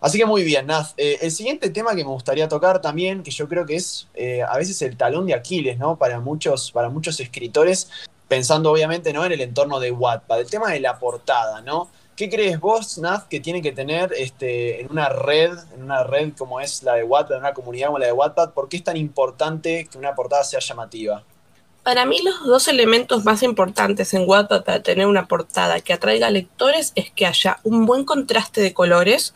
Así 0.00 0.16
que 0.16 0.24
muy 0.24 0.44
bien, 0.44 0.66
Naz. 0.66 0.94
Eh, 0.96 1.18
el 1.20 1.30
siguiente 1.30 1.68
tema 1.70 1.94
que 1.94 2.04
me 2.04 2.10
gustaría 2.10 2.48
tocar 2.48 2.80
también, 2.80 3.22
que 3.22 3.30
yo 3.30 3.48
creo 3.48 3.66
que 3.66 3.76
es 3.76 4.08
eh, 4.14 4.42
a 4.42 4.56
veces 4.56 4.80
el 4.82 4.96
talón 4.96 5.26
de 5.26 5.34
Aquiles, 5.34 5.76
¿no? 5.78 5.96
Para 5.96 6.20
muchos, 6.20 6.70
para 6.70 6.88
muchos 6.88 7.20
escritores, 7.20 7.90
pensando 8.28 8.70
obviamente 8.70 9.12
¿no? 9.12 9.24
en 9.24 9.32
el 9.32 9.40
entorno 9.40 9.80
de 9.80 9.90
Wattpad, 9.90 10.40
el 10.40 10.50
tema 10.50 10.70
de 10.70 10.80
la 10.80 10.98
portada, 10.98 11.60
¿no? 11.62 11.88
¿Qué 12.18 12.28
crees 12.28 12.58
vos, 12.58 12.98
Naz, 12.98 13.26
que 13.30 13.38
tiene 13.38 13.62
que 13.62 13.70
tener 13.70 14.12
este, 14.12 14.80
en 14.80 14.90
una 14.90 15.08
red, 15.08 15.56
en 15.72 15.84
una 15.84 16.02
red 16.02 16.32
como 16.36 16.58
es 16.58 16.82
la 16.82 16.94
de 16.94 17.04
Wattpad, 17.04 17.36
en 17.36 17.42
una 17.42 17.54
comunidad 17.54 17.86
como 17.86 18.00
la 18.00 18.06
de 18.06 18.12
Wattpad, 18.12 18.54
por 18.54 18.68
qué 18.68 18.78
es 18.78 18.82
tan 18.82 18.96
importante 18.96 19.86
que 19.88 19.96
una 19.96 20.16
portada 20.16 20.42
sea 20.42 20.58
llamativa? 20.58 21.22
Para 21.84 22.06
mí 22.06 22.18
los 22.24 22.44
dos 22.44 22.66
elementos 22.66 23.24
más 23.24 23.44
importantes 23.44 24.14
en 24.14 24.28
Wattpad 24.28 24.64
para 24.64 24.82
tener 24.82 25.06
una 25.06 25.28
portada 25.28 25.78
que 25.78 25.92
atraiga 25.92 26.28
lectores 26.28 26.90
es 26.96 27.08
que 27.12 27.24
haya 27.24 27.60
un 27.62 27.86
buen 27.86 28.04
contraste 28.04 28.62
de 28.62 28.74
colores, 28.74 29.32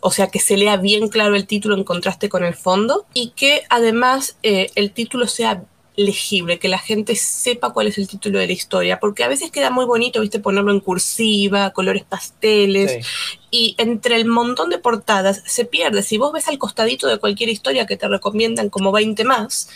o 0.00 0.10
sea, 0.10 0.28
que 0.28 0.38
se 0.38 0.56
lea 0.56 0.78
bien 0.78 1.08
claro 1.08 1.36
el 1.36 1.46
título 1.46 1.76
en 1.76 1.84
contraste 1.84 2.30
con 2.30 2.42
el 2.42 2.54
fondo 2.54 3.04
y 3.12 3.32
que 3.36 3.64
además 3.68 4.38
eh, 4.42 4.70
el 4.76 4.92
título 4.92 5.26
sea 5.26 5.62
legible, 5.96 6.58
que 6.58 6.68
la 6.68 6.78
gente 6.78 7.14
sepa 7.14 7.72
cuál 7.72 7.86
es 7.86 7.98
el 7.98 8.08
título 8.08 8.38
de 8.38 8.46
la 8.46 8.52
historia, 8.52 8.98
porque 8.98 9.24
a 9.24 9.28
veces 9.28 9.50
queda 9.50 9.70
muy 9.70 9.84
bonito, 9.84 10.20
viste, 10.20 10.40
ponerlo 10.40 10.72
en 10.72 10.80
cursiva, 10.80 11.70
colores 11.70 12.04
pasteles, 12.04 13.06
y 13.50 13.74
entre 13.78 14.16
el 14.16 14.26
montón 14.26 14.70
de 14.70 14.78
portadas 14.78 15.42
se 15.46 15.64
pierde. 15.64 16.02
Si 16.02 16.18
vos 16.18 16.32
ves 16.32 16.48
al 16.48 16.58
costadito 16.58 17.06
de 17.06 17.18
cualquier 17.18 17.48
historia 17.48 17.86
que 17.86 17.96
te 17.96 18.08
recomiendan 18.08 18.70
como 18.70 18.90
20 18.90 19.24
más, 19.24 19.68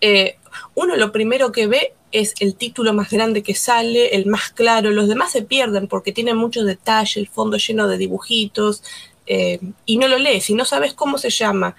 eh, 0.00 0.36
uno 0.74 0.96
lo 0.96 1.12
primero 1.12 1.52
que 1.52 1.66
ve 1.66 1.94
es 2.12 2.34
el 2.40 2.56
título 2.56 2.92
más 2.92 3.10
grande 3.10 3.42
que 3.42 3.54
sale, 3.54 4.16
el 4.16 4.26
más 4.26 4.50
claro, 4.50 4.90
los 4.90 5.08
demás 5.08 5.30
se 5.30 5.42
pierden 5.42 5.86
porque 5.86 6.12
tienen 6.12 6.36
mucho 6.36 6.64
detalle, 6.64 7.20
el 7.20 7.28
fondo 7.28 7.56
lleno 7.56 7.86
de 7.86 7.98
dibujitos, 7.98 8.82
eh, 9.26 9.60
y 9.86 9.96
no 9.96 10.08
lo 10.08 10.18
lees, 10.18 10.50
y 10.50 10.54
no 10.54 10.64
sabes 10.64 10.92
cómo 10.92 11.16
se 11.16 11.30
llama, 11.30 11.76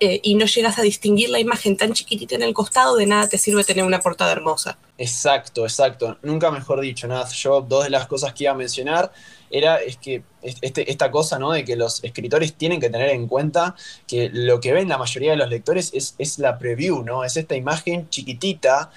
eh, 0.00 0.20
y 0.22 0.34
no 0.36 0.46
llegas 0.46 0.78
a 0.78 0.82
distinguir 0.82 1.28
la 1.30 1.40
imagen 1.40 1.76
tan 1.76 1.92
chiquitita 1.92 2.36
en 2.36 2.42
el 2.42 2.54
costado, 2.54 2.96
de 2.96 3.06
nada 3.06 3.28
te 3.28 3.38
sirve 3.38 3.64
tener 3.64 3.84
una 3.84 4.00
portada 4.00 4.32
hermosa. 4.32 4.78
Exacto, 4.96 5.64
exacto. 5.64 6.18
Nunca 6.22 6.50
mejor 6.50 6.80
dicho, 6.80 7.08
nada. 7.08 7.28
Yo 7.28 7.60
dos 7.60 7.84
de 7.84 7.90
las 7.90 8.06
cosas 8.06 8.32
que 8.32 8.44
iba 8.44 8.52
a 8.52 8.56
mencionar 8.56 9.12
era 9.50 9.76
es 9.76 9.96
que 9.96 10.22
este, 10.42 10.90
esta 10.90 11.10
cosa, 11.10 11.38
¿no? 11.38 11.52
De 11.52 11.64
que 11.64 11.74
los 11.76 12.02
escritores 12.04 12.54
tienen 12.54 12.80
que 12.80 12.90
tener 12.90 13.10
en 13.10 13.26
cuenta 13.26 13.74
que 14.06 14.30
lo 14.32 14.60
que 14.60 14.72
ven 14.72 14.88
la 14.88 14.98
mayoría 14.98 15.32
de 15.32 15.36
los 15.36 15.48
lectores 15.48 15.90
es, 15.94 16.14
es 16.18 16.38
la 16.38 16.58
preview, 16.58 17.02
¿no? 17.02 17.24
Es 17.24 17.36
esta 17.36 17.56
imagen 17.56 18.08
chiquitita 18.08 18.90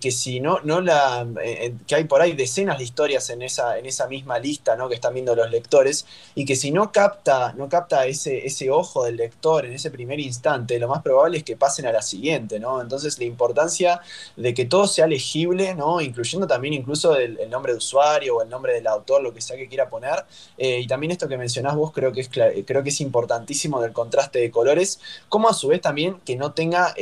que, 0.00 0.12
si 0.12 0.38
no, 0.38 0.60
no 0.62 0.80
la. 0.80 1.26
Eh, 1.42 1.66
eh, 1.66 1.74
que 1.86 1.96
hay 1.96 2.04
por 2.04 2.22
ahí 2.22 2.32
decenas 2.32 2.78
de 2.78 2.84
historias 2.84 3.28
en 3.30 3.42
esa, 3.42 3.76
en 3.76 3.86
esa 3.86 4.06
misma 4.06 4.38
lista, 4.38 4.76
¿no? 4.76 4.88
Que 4.88 4.94
están 4.94 5.14
viendo 5.14 5.34
los 5.34 5.50
lectores, 5.50 6.06
y 6.36 6.44
que 6.44 6.54
si 6.54 6.70
no 6.70 6.92
capta, 6.92 7.52
no 7.54 7.68
capta 7.68 8.06
ese, 8.06 8.46
ese 8.46 8.70
ojo 8.70 9.04
del 9.04 9.16
lector 9.16 9.66
en 9.66 9.72
ese 9.72 9.90
primer 9.90 10.20
instante, 10.20 10.78
lo 10.78 10.86
más 10.86 11.02
probable 11.02 11.38
es 11.38 11.44
que 11.44 11.56
pasen 11.56 11.86
a 11.86 11.92
la 11.92 12.02
siguiente, 12.02 12.60
¿no? 12.60 12.80
Entonces 12.80 13.18
la 13.18 13.24
importancia 13.24 14.00
de 14.36 14.54
que 14.54 14.64
todo 14.64 14.86
sea 14.86 15.08
legible, 15.08 15.74
¿no? 15.74 16.00
Incluyendo 16.00 16.46
también 16.46 16.74
incluso 16.74 17.16
el, 17.16 17.38
nombre 17.50 17.72
de 17.72 17.78
usuario 17.78 18.36
o 18.36 18.42
el 18.42 18.48
nombre 18.48 18.74
del 18.74 18.86
autor, 18.86 19.22
lo 19.22 19.34
que 19.34 19.40
sea 19.40 19.56
que 19.56 19.68
quiera 19.68 19.88
poner. 19.88 20.24
Eh, 20.56 20.80
y 20.80 20.86
también 20.86 21.10
esto 21.10 21.28
que 21.28 21.36
mencionás 21.36 21.74
vos 21.74 21.92
creo 21.92 22.12
que 22.12 22.20
es 22.20 22.28
creo 22.28 22.82
que 22.82 22.90
es 22.90 23.00
importantísimo 23.00 23.80
del 23.80 23.92
contraste 23.92 24.38
de 24.38 24.50
colores, 24.50 25.00
como 25.28 25.48
a 25.48 25.54
su 25.54 25.68
vez 25.68 25.80
también 25.80 26.20
que 26.24 26.36
no 26.36 26.52
tenga 26.52 26.94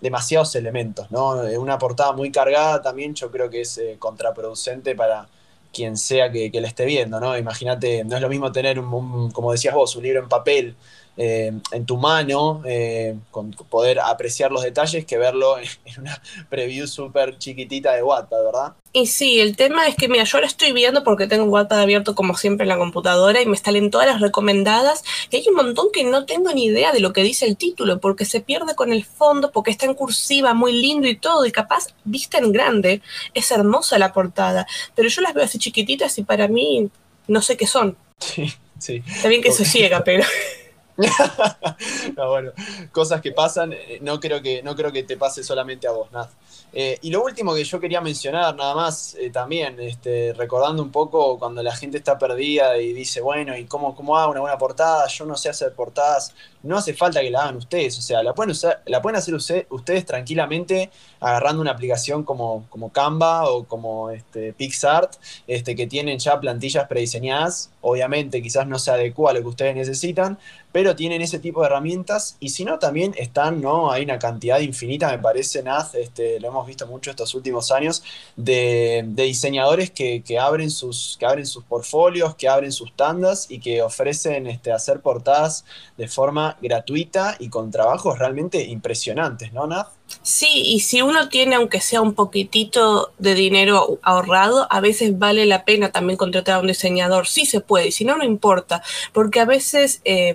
demasiados 0.00 0.54
elementos, 0.54 1.10
¿no? 1.10 1.30
Una 1.58 1.78
portada 1.78 2.03
muy 2.12 2.30
cargada 2.30 2.82
también, 2.82 3.14
yo 3.14 3.30
creo 3.30 3.50
que 3.50 3.62
es 3.62 3.78
eh, 3.78 3.96
contraproducente 3.98 4.94
para 4.94 5.28
quien 5.72 5.96
sea 5.96 6.30
que, 6.30 6.52
que, 6.52 6.60
la 6.60 6.68
esté 6.68 6.84
viendo, 6.84 7.18
¿no? 7.20 7.36
Imagínate, 7.36 8.04
no 8.04 8.16
es 8.16 8.22
lo 8.22 8.28
mismo 8.28 8.52
tener, 8.52 8.78
un, 8.78 9.30
como 9.32 9.52
decías 9.52 9.74
vos, 9.74 9.96
un 9.96 10.04
libro 10.04 10.20
en 10.20 10.28
papel 10.28 10.76
eh, 11.16 11.52
en 11.70 11.86
tu 11.86 11.96
mano, 11.96 12.62
eh, 12.64 13.16
con 13.30 13.52
poder 13.52 14.00
apreciar 14.00 14.50
los 14.50 14.62
detalles, 14.62 15.04
que 15.04 15.16
verlo 15.16 15.58
en, 15.58 15.68
una 15.98 16.20
preview 16.48 16.86
súper 16.86 17.38
chiquitita 17.38 17.92
de 17.92 18.02
Wattpad, 18.02 18.44
¿verdad? 18.44 18.72
Y 18.92 19.06
sí, 19.06 19.40
el 19.40 19.56
tema 19.56 19.86
es 19.86 19.96
que, 19.96 20.08
mira, 20.08 20.24
yo 20.24 20.36
ahora 20.36 20.46
estoy 20.46 20.72
viendo 20.72 21.02
porque 21.02 21.26
tengo 21.26 21.44
Wattpad 21.44 21.80
abierto 21.80 22.14
como 22.14 22.36
siempre 22.36 22.64
en 22.64 22.68
la 22.68 22.78
computadora 22.78 23.40
y 23.40 23.46
me 23.46 23.56
salen 23.56 23.90
todas 23.90 24.06
las 24.06 24.20
recomendadas 24.20 25.04
y 25.30 25.36
hay 25.36 25.48
un 25.48 25.56
montón 25.56 25.88
que 25.92 26.04
no 26.04 26.26
tengo 26.26 26.52
ni 26.52 26.66
idea 26.66 26.92
de 26.92 27.00
lo 27.00 27.12
que 27.12 27.22
dice 27.22 27.46
el 27.46 27.56
título 27.56 28.00
porque 28.00 28.24
se 28.24 28.40
pierde 28.40 28.74
con 28.74 28.92
el 28.92 29.04
fondo, 29.04 29.50
porque 29.50 29.70
está 29.70 29.86
en 29.86 29.94
cursiva, 29.94 30.54
muy 30.54 30.72
lindo 30.72 31.08
y 31.08 31.16
todo 31.16 31.44
y 31.44 31.52
capaz 31.52 31.88
vista 32.04 32.38
en 32.38 32.52
grande, 32.52 33.02
es 33.34 33.50
hermosa 33.50 33.98
la 33.98 34.12
portada, 34.12 34.66
pero 34.94 35.08
yo 35.08 35.22
las 35.22 35.34
veo 35.34 35.44
así 35.44 35.58
chiquititas 35.58 36.18
y 36.18 36.22
para 36.22 36.48
mí 36.48 36.88
no 37.26 37.42
sé 37.42 37.56
qué 37.56 37.66
son. 37.66 37.96
Sí, 38.20 38.50
sí. 38.78 39.02
Está 39.06 39.28
bien 39.28 39.42
que 39.42 39.52
se 39.52 39.64
ciega, 39.64 40.02
pero... 40.02 40.24
cosas 42.92 43.20
que 43.20 43.32
pasan, 43.32 43.72
eh, 43.72 43.98
no 44.00 44.20
creo 44.20 44.40
que, 44.40 44.62
no 44.62 44.76
creo 44.76 44.92
que 44.92 45.02
te 45.02 45.16
pase 45.16 45.42
solamente 45.42 45.88
a 45.88 45.90
vos, 45.92 46.10
Naz. 46.12 46.28
Eh, 46.76 46.98
y 47.02 47.10
lo 47.10 47.22
último 47.22 47.54
que 47.54 47.62
yo 47.62 47.78
quería 47.78 48.00
mencionar, 48.00 48.54
nada 48.56 48.74
más, 48.74 49.14
eh, 49.14 49.30
también, 49.30 49.78
este, 49.78 50.32
recordando 50.32 50.82
un 50.82 50.90
poco 50.90 51.38
cuando 51.38 51.62
la 51.62 51.74
gente 51.74 51.98
está 51.98 52.18
perdida 52.18 52.78
y 52.78 52.92
dice, 52.92 53.20
bueno, 53.20 53.56
¿y 53.56 53.64
cómo, 53.66 53.94
cómo 53.94 54.16
hago 54.18 54.32
una 54.32 54.40
buena 54.40 54.58
portada? 54.58 55.06
Yo 55.06 55.24
no 55.24 55.36
sé 55.36 55.48
hacer 55.48 55.72
portadas, 55.72 56.34
no 56.64 56.76
hace 56.76 56.92
falta 56.92 57.20
que 57.20 57.30
la 57.30 57.42
hagan 57.42 57.56
ustedes, 57.56 57.96
o 57.98 58.02
sea, 58.02 58.24
la 58.24 58.34
pueden, 58.34 58.50
usar, 58.50 58.82
la 58.86 59.00
pueden 59.00 59.16
hacer 59.16 59.34
ustedes 59.34 60.04
tranquilamente 60.04 60.90
agarrando 61.20 61.62
una 61.62 61.70
aplicación 61.70 62.24
como, 62.24 62.66
como 62.70 62.90
Canva 62.92 63.48
o 63.48 63.64
como 63.64 64.10
este, 64.10 64.52
PixArt, 64.52 65.14
este, 65.46 65.76
que 65.76 65.86
tienen 65.86 66.18
ya 66.18 66.40
plantillas 66.40 66.88
prediseñadas, 66.88 67.70
obviamente 67.82 68.42
quizás 68.42 68.66
no 68.66 68.78
se 68.78 68.90
adecua 68.90 69.30
a 69.30 69.34
lo 69.34 69.40
que 69.40 69.48
ustedes 69.48 69.76
necesitan, 69.76 70.38
pero 70.74 70.96
tienen 70.96 71.22
ese 71.22 71.38
tipo 71.38 71.60
de 71.60 71.66
herramientas 71.66 72.36
y 72.40 72.48
si 72.48 72.64
no 72.64 72.80
también 72.80 73.14
están, 73.16 73.60
¿no? 73.60 73.92
Hay 73.92 74.02
una 74.02 74.18
cantidad 74.18 74.58
infinita, 74.58 75.08
me 75.08 75.20
parece, 75.20 75.62
Naz, 75.62 75.94
este, 75.94 76.40
lo 76.40 76.48
hemos 76.48 76.66
visto 76.66 76.84
mucho 76.88 77.10
estos 77.10 77.32
últimos 77.36 77.70
años, 77.70 78.02
de, 78.34 79.04
diseñadores 79.14 79.92
que, 79.92 80.24
abren 80.36 80.72
sus, 80.72 81.16
que 81.20 81.26
abren 81.26 81.46
sus 81.46 81.62
portfolios, 81.62 82.34
que 82.34 82.48
abren 82.48 82.72
sus 82.72 82.92
tandas 82.96 83.48
y 83.48 83.60
que 83.60 83.82
ofrecen 83.82 84.48
este, 84.48 84.72
hacer 84.72 84.98
portadas 84.98 85.64
de 85.96 86.08
forma 86.08 86.58
gratuita 86.60 87.36
y 87.38 87.50
con 87.50 87.70
trabajos 87.70 88.18
realmente 88.18 88.64
impresionantes, 88.64 89.52
¿no, 89.52 89.68
Naz? 89.68 89.86
Sí, 90.22 90.48
y 90.50 90.80
si 90.80 91.02
uno 91.02 91.28
tiene, 91.28 91.54
aunque 91.54 91.80
sea 91.80 92.00
un 92.00 92.14
poquitito 92.14 93.12
de 93.20 93.36
dinero 93.36 94.00
ahorrado, 94.02 94.66
a 94.70 94.80
veces 94.80 95.16
vale 95.20 95.46
la 95.46 95.64
pena 95.64 95.92
también 95.92 96.16
contratar 96.16 96.56
a 96.56 96.58
un 96.58 96.66
diseñador. 96.66 97.28
Sí 97.28 97.46
se 97.46 97.60
puede, 97.60 97.92
si 97.92 98.04
no, 98.04 98.16
no 98.16 98.24
importa, 98.24 98.82
porque 99.12 99.38
a 99.38 99.44
veces... 99.44 100.00
Eh, 100.04 100.34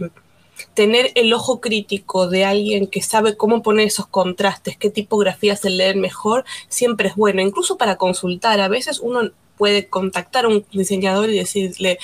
tener 0.73 1.11
el 1.15 1.33
ojo 1.33 1.61
crítico 1.61 2.27
de 2.27 2.45
alguien 2.45 2.87
que 2.87 3.01
sabe 3.01 3.37
cómo 3.37 3.61
poner 3.61 3.87
esos 3.87 4.07
contrastes, 4.07 4.77
qué 4.77 4.89
tipografías 4.89 5.59
se 5.61 5.69
leen 5.69 5.99
mejor, 5.99 6.45
siempre 6.67 7.09
es 7.09 7.15
bueno. 7.15 7.41
Incluso 7.41 7.77
para 7.77 7.97
consultar, 7.97 8.59
a 8.61 8.67
veces 8.67 8.99
uno 8.99 9.31
puede 9.57 9.87
contactar 9.87 10.45
a 10.45 10.49
un 10.49 10.65
diseñador 10.71 11.29
y 11.29 11.37
decirle 11.37 11.99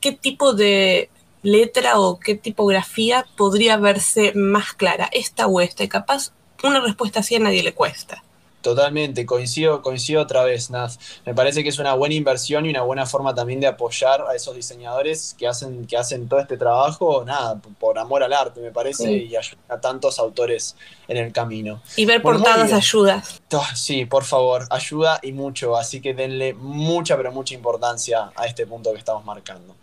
qué 0.00 0.12
tipo 0.12 0.52
de 0.52 1.10
letra 1.42 1.98
o 2.00 2.18
qué 2.18 2.34
tipografía 2.34 3.26
podría 3.36 3.76
verse 3.76 4.32
más 4.34 4.72
clara, 4.72 5.08
esta 5.12 5.46
o 5.46 5.60
esta, 5.60 5.84
y 5.84 5.88
capaz 5.88 6.32
una 6.62 6.80
respuesta 6.80 7.20
así 7.20 7.34
a 7.34 7.40
nadie 7.40 7.62
le 7.62 7.74
cuesta. 7.74 8.22
Totalmente, 8.62 9.26
coincido, 9.26 9.82
coincido 9.82 10.22
otra 10.22 10.44
vez, 10.44 10.70
Naz. 10.70 10.98
Me 11.26 11.34
parece 11.34 11.64
que 11.64 11.68
es 11.68 11.80
una 11.80 11.94
buena 11.94 12.14
inversión 12.14 12.64
y 12.64 12.70
una 12.70 12.82
buena 12.82 13.06
forma 13.06 13.34
también 13.34 13.58
de 13.58 13.66
apoyar 13.66 14.22
a 14.22 14.36
esos 14.36 14.54
diseñadores 14.54 15.34
que 15.36 15.48
hacen, 15.48 15.84
que 15.84 15.96
hacen 15.96 16.28
todo 16.28 16.38
este 16.38 16.56
trabajo, 16.56 17.24
nada, 17.24 17.60
por 17.80 17.98
amor 17.98 18.22
al 18.22 18.32
arte, 18.32 18.60
me 18.60 18.70
parece, 18.70 19.12
y 19.12 19.34
ayuda 19.34 19.58
a 19.68 19.80
tantos 19.80 20.20
autores 20.20 20.76
en 21.08 21.16
el 21.16 21.32
camino. 21.32 21.82
Y 21.96 22.06
ver 22.06 22.22
portadas 22.22 22.72
ayuda. 22.72 23.24
Ah, 23.52 23.74
sí, 23.74 24.06
por 24.06 24.22
favor, 24.22 24.64
ayuda 24.70 25.18
y 25.22 25.32
mucho, 25.32 25.76
así 25.76 26.00
que 26.00 26.14
denle 26.14 26.54
mucha, 26.54 27.16
pero 27.16 27.32
mucha 27.32 27.54
importancia 27.54 28.30
a 28.36 28.46
este 28.46 28.64
punto 28.64 28.92
que 28.92 28.98
estamos 28.98 29.24
marcando. 29.24 29.74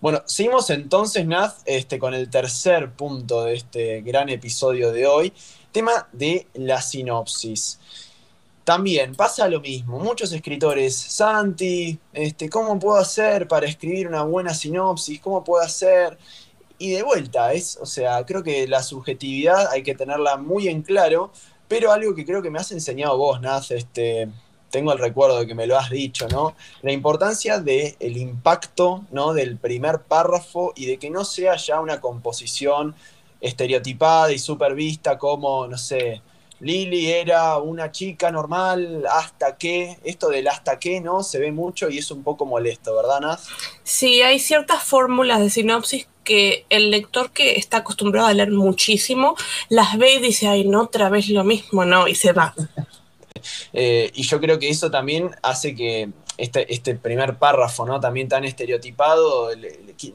Bueno, 0.00 0.22
seguimos 0.24 0.70
entonces, 0.70 1.26
Naz, 1.26 1.62
este, 1.66 1.98
con 1.98 2.14
el 2.14 2.30
tercer 2.30 2.90
punto 2.92 3.44
de 3.44 3.54
este 3.54 4.00
gran 4.00 4.30
episodio 4.30 4.92
de 4.92 5.06
hoy, 5.06 5.32
tema 5.72 6.08
de 6.12 6.46
la 6.54 6.80
sinopsis. 6.80 7.80
También 8.64 9.14
pasa 9.14 9.46
lo 9.48 9.60
mismo, 9.60 9.98
muchos 9.98 10.32
escritores, 10.32 10.96
Santi, 10.96 11.98
este, 12.14 12.48
¿cómo 12.48 12.78
puedo 12.78 12.96
hacer 12.96 13.46
para 13.46 13.66
escribir 13.66 14.08
una 14.08 14.22
buena 14.22 14.54
sinopsis? 14.54 15.20
¿Cómo 15.20 15.44
puedo 15.44 15.62
hacer? 15.62 16.16
Y 16.78 16.92
de 16.92 17.02
vuelta, 17.02 17.52
es, 17.52 17.78
o 17.80 17.84
sea, 17.84 18.24
creo 18.24 18.42
que 18.42 18.66
la 18.66 18.82
subjetividad 18.82 19.68
hay 19.70 19.82
que 19.82 19.94
tenerla 19.94 20.38
muy 20.38 20.68
en 20.68 20.80
claro, 20.80 21.30
pero 21.68 21.92
algo 21.92 22.14
que 22.14 22.24
creo 22.24 22.40
que 22.40 22.50
me 22.50 22.58
has 22.58 22.72
enseñado 22.72 23.18
vos, 23.18 23.38
Naz, 23.42 23.70
este, 23.70 24.30
tengo 24.70 24.92
el 24.92 24.98
recuerdo 24.98 25.38
de 25.40 25.46
que 25.46 25.54
me 25.54 25.66
lo 25.66 25.78
has 25.78 25.90
dicho, 25.90 26.26
¿no? 26.28 26.56
La 26.82 26.90
importancia 26.90 27.60
del 27.60 27.94
el 28.00 28.16
impacto, 28.16 29.04
¿no? 29.12 29.34
Del 29.34 29.58
primer 29.58 30.00
párrafo 30.00 30.72
y 30.74 30.86
de 30.86 30.98
que 30.98 31.10
no 31.10 31.24
sea 31.24 31.56
ya 31.56 31.80
una 31.80 32.00
composición 32.00 32.94
estereotipada 33.40 34.32
y 34.32 34.38
supervista 34.38 35.18
como, 35.18 35.66
no 35.68 35.76
sé, 35.78 36.22
Lili 36.60 37.10
era 37.10 37.58
una 37.58 37.90
chica 37.90 38.30
normal 38.30 39.04
hasta 39.10 39.56
que, 39.56 39.98
esto 40.04 40.28
del 40.28 40.48
hasta 40.48 40.78
que, 40.78 41.00
¿no? 41.00 41.22
Se 41.22 41.38
ve 41.38 41.52
mucho 41.52 41.90
y 41.90 41.98
es 41.98 42.10
un 42.10 42.22
poco 42.22 42.46
molesto, 42.46 42.94
¿verdad, 42.94 43.20
Naz? 43.20 43.48
Sí, 43.82 44.22
hay 44.22 44.38
ciertas 44.38 44.82
fórmulas 44.82 45.40
de 45.40 45.50
sinopsis 45.50 46.06
que 46.22 46.64
el 46.70 46.90
lector 46.90 47.30
que 47.30 47.56
está 47.56 47.78
acostumbrado 47.78 48.28
a 48.28 48.32
leer 48.32 48.50
muchísimo 48.50 49.36
las 49.68 49.98
ve 49.98 50.14
y 50.14 50.20
dice, 50.20 50.48
ay, 50.48 50.64
no, 50.64 50.82
otra 50.82 51.10
vez 51.10 51.28
lo 51.28 51.44
mismo, 51.44 51.84
no, 51.84 52.08
y 52.08 52.14
se 52.14 52.32
va. 52.32 52.54
Eh, 53.74 54.10
y 54.14 54.22
yo 54.22 54.40
creo 54.40 54.58
que 54.58 54.70
eso 54.70 54.90
también 54.90 55.30
hace 55.42 55.74
que 55.74 56.08
este, 56.36 56.72
este 56.72 56.94
primer 56.96 57.36
párrafo, 57.36 57.86
¿no? 57.86 58.00
También 58.00 58.28
tan 58.28 58.44
estereotipado, 58.44 59.50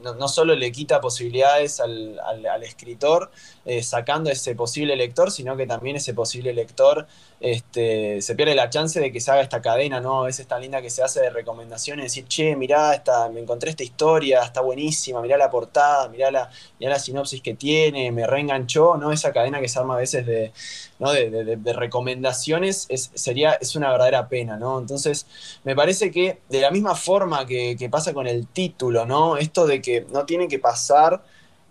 no, 0.02 0.28
solo 0.28 0.54
le 0.54 0.72
quita 0.72 1.00
posibilidades 1.00 1.80
al, 1.80 2.18
escritor 2.62 3.30
eh, 3.66 3.82
sacando 3.82 4.30
ese 4.30 4.54
posible 4.54 4.96
lector, 4.96 5.30
sino 5.30 5.54
que 5.54 5.66
también 5.66 5.96
ese 5.96 6.14
posible 6.14 6.54
lector 6.54 7.06
este, 7.40 8.22
se 8.22 8.34
pierde 8.34 8.54
la 8.54 8.70
chance 8.70 8.98
de 8.98 9.12
que 9.12 9.20
se 9.20 9.30
haga 9.30 9.42
esta 9.42 9.60
cadena, 9.60 10.00
¿no? 10.00 10.22
A 10.22 10.24
veces 10.24 10.46
tan 10.46 10.62
linda 10.62 10.80
que 10.80 10.88
se 10.88 11.02
hace 11.02 11.20
de 11.20 11.28
recomendaciones, 11.28 12.06
decir, 12.06 12.26
che, 12.26 12.56
mirá, 12.56 13.02
me 13.32 13.40
encontré 13.40 13.70
esta 13.70 13.82
historia, 13.82 14.42
está 14.42 14.62
buenísima, 14.62 15.20
mirá 15.20 15.36
la 15.36 15.50
portada, 15.50 16.08
mirá 16.08 16.30
la, 16.30 16.50
la 16.78 16.98
sinopsis 16.98 17.42
que 17.42 17.52
tiene, 17.54 18.10
me 18.12 18.26
reenganchó, 18.26 18.96
¿no? 18.96 19.12
Esa 19.12 19.30
cadena 19.32 19.60
que 19.60 19.68
se 19.68 19.78
arma 19.78 19.94
a 19.94 19.98
veces 19.98 20.24
de, 20.24 20.52
de, 20.98 21.72
recomendaciones 21.74 22.86
es, 22.88 23.10
sería, 23.14 23.52
es 23.52 23.76
una 23.76 23.90
verdadera 23.90 24.28
pena, 24.28 24.56
¿no? 24.56 24.78
Entonces, 24.78 25.26
me 25.64 25.76
parece 25.76 26.10
que 26.10 26.40
de 26.48 26.60
la 26.60 26.70
misma 26.70 26.94
forma 26.94 27.46
que, 27.46 27.76
que 27.78 27.90
pasa 27.90 28.14
con 28.14 28.26
el 28.26 28.46
título, 28.46 29.04
¿no? 29.04 29.36
Esto 29.36 29.66
de 29.66 29.82
que 29.82 30.06
no 30.12 30.24
tiene 30.24 30.48
que 30.48 30.58
pasar 30.58 31.22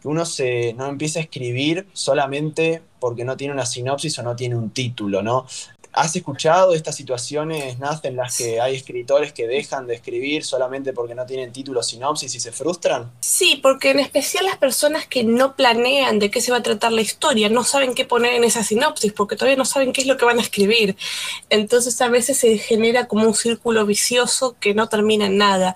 que 0.02 0.08
uno 0.08 0.26
se, 0.26 0.74
no 0.74 0.88
empiece 0.88 1.20
a 1.20 1.22
escribir 1.24 1.88
solamente 1.94 2.82
porque 3.00 3.24
no 3.24 3.38
tiene 3.38 3.54
una 3.54 3.66
sinopsis 3.66 4.18
o 4.20 4.24
no 4.24 4.36
tiene 4.36 4.56
un 4.56 4.72
título, 4.72 5.22
¿no? 5.22 5.46
¿Has 5.92 6.16
escuchado 6.16 6.76
estas 6.76 6.96
situaciones, 6.96 7.80
Naz, 7.80 8.06
en 8.06 8.16
las 8.16 8.38
que 8.38 8.62
hay 8.62 8.76
escritores 8.76 9.34
que 9.34 9.48
dejan 9.48 9.88
de 9.88 9.96
escribir 9.96 10.46
solamente 10.46 10.94
porque 10.94 11.16
no 11.16 11.26
tienen 11.26 11.52
título 11.52 11.82
sinopsis 11.82 12.36
y 12.36 12.40
se 12.40 12.52
frustran? 12.52 13.12
Sí, 13.22 13.60
porque 13.62 13.90
en 13.90 14.00
especial 14.00 14.46
las 14.46 14.58
personas 14.58 15.08
que 15.08 15.24
no 15.24 15.56
planean 15.56 16.20
de 16.20 16.30
qué 16.30 16.42
se 16.42 16.52
va 16.52 16.60
a 16.60 16.64
tratar 16.64 16.92
la 16.92 17.02
historia, 17.02 17.50
no 17.50 17.64
saben 17.64 17.96
qué 17.96 18.06
poner 18.06 18.36
en 18.36 18.44
esa 18.44 18.64
sinopsis 18.64 19.14
porque 19.14 19.36
todavía 19.36 19.58
no 19.58 19.66
saben 19.66 19.92
qué 19.92 20.02
es 20.02 20.08
lo 20.08 20.16
que 20.16 20.26
van 20.26 20.38
a 20.38 20.44
escribir. 20.44 20.96
Entonces 21.50 22.00
a 22.02 22.08
veces 22.08 22.38
se 22.38 22.60
genera 22.60 23.08
como 23.08 23.26
un 23.26 23.34
círculo 23.34 23.86
vicioso 23.88 24.56
que 24.60 24.76
no 24.76 24.90
termina 24.90 25.26
en 25.26 25.38
nada. 25.38 25.76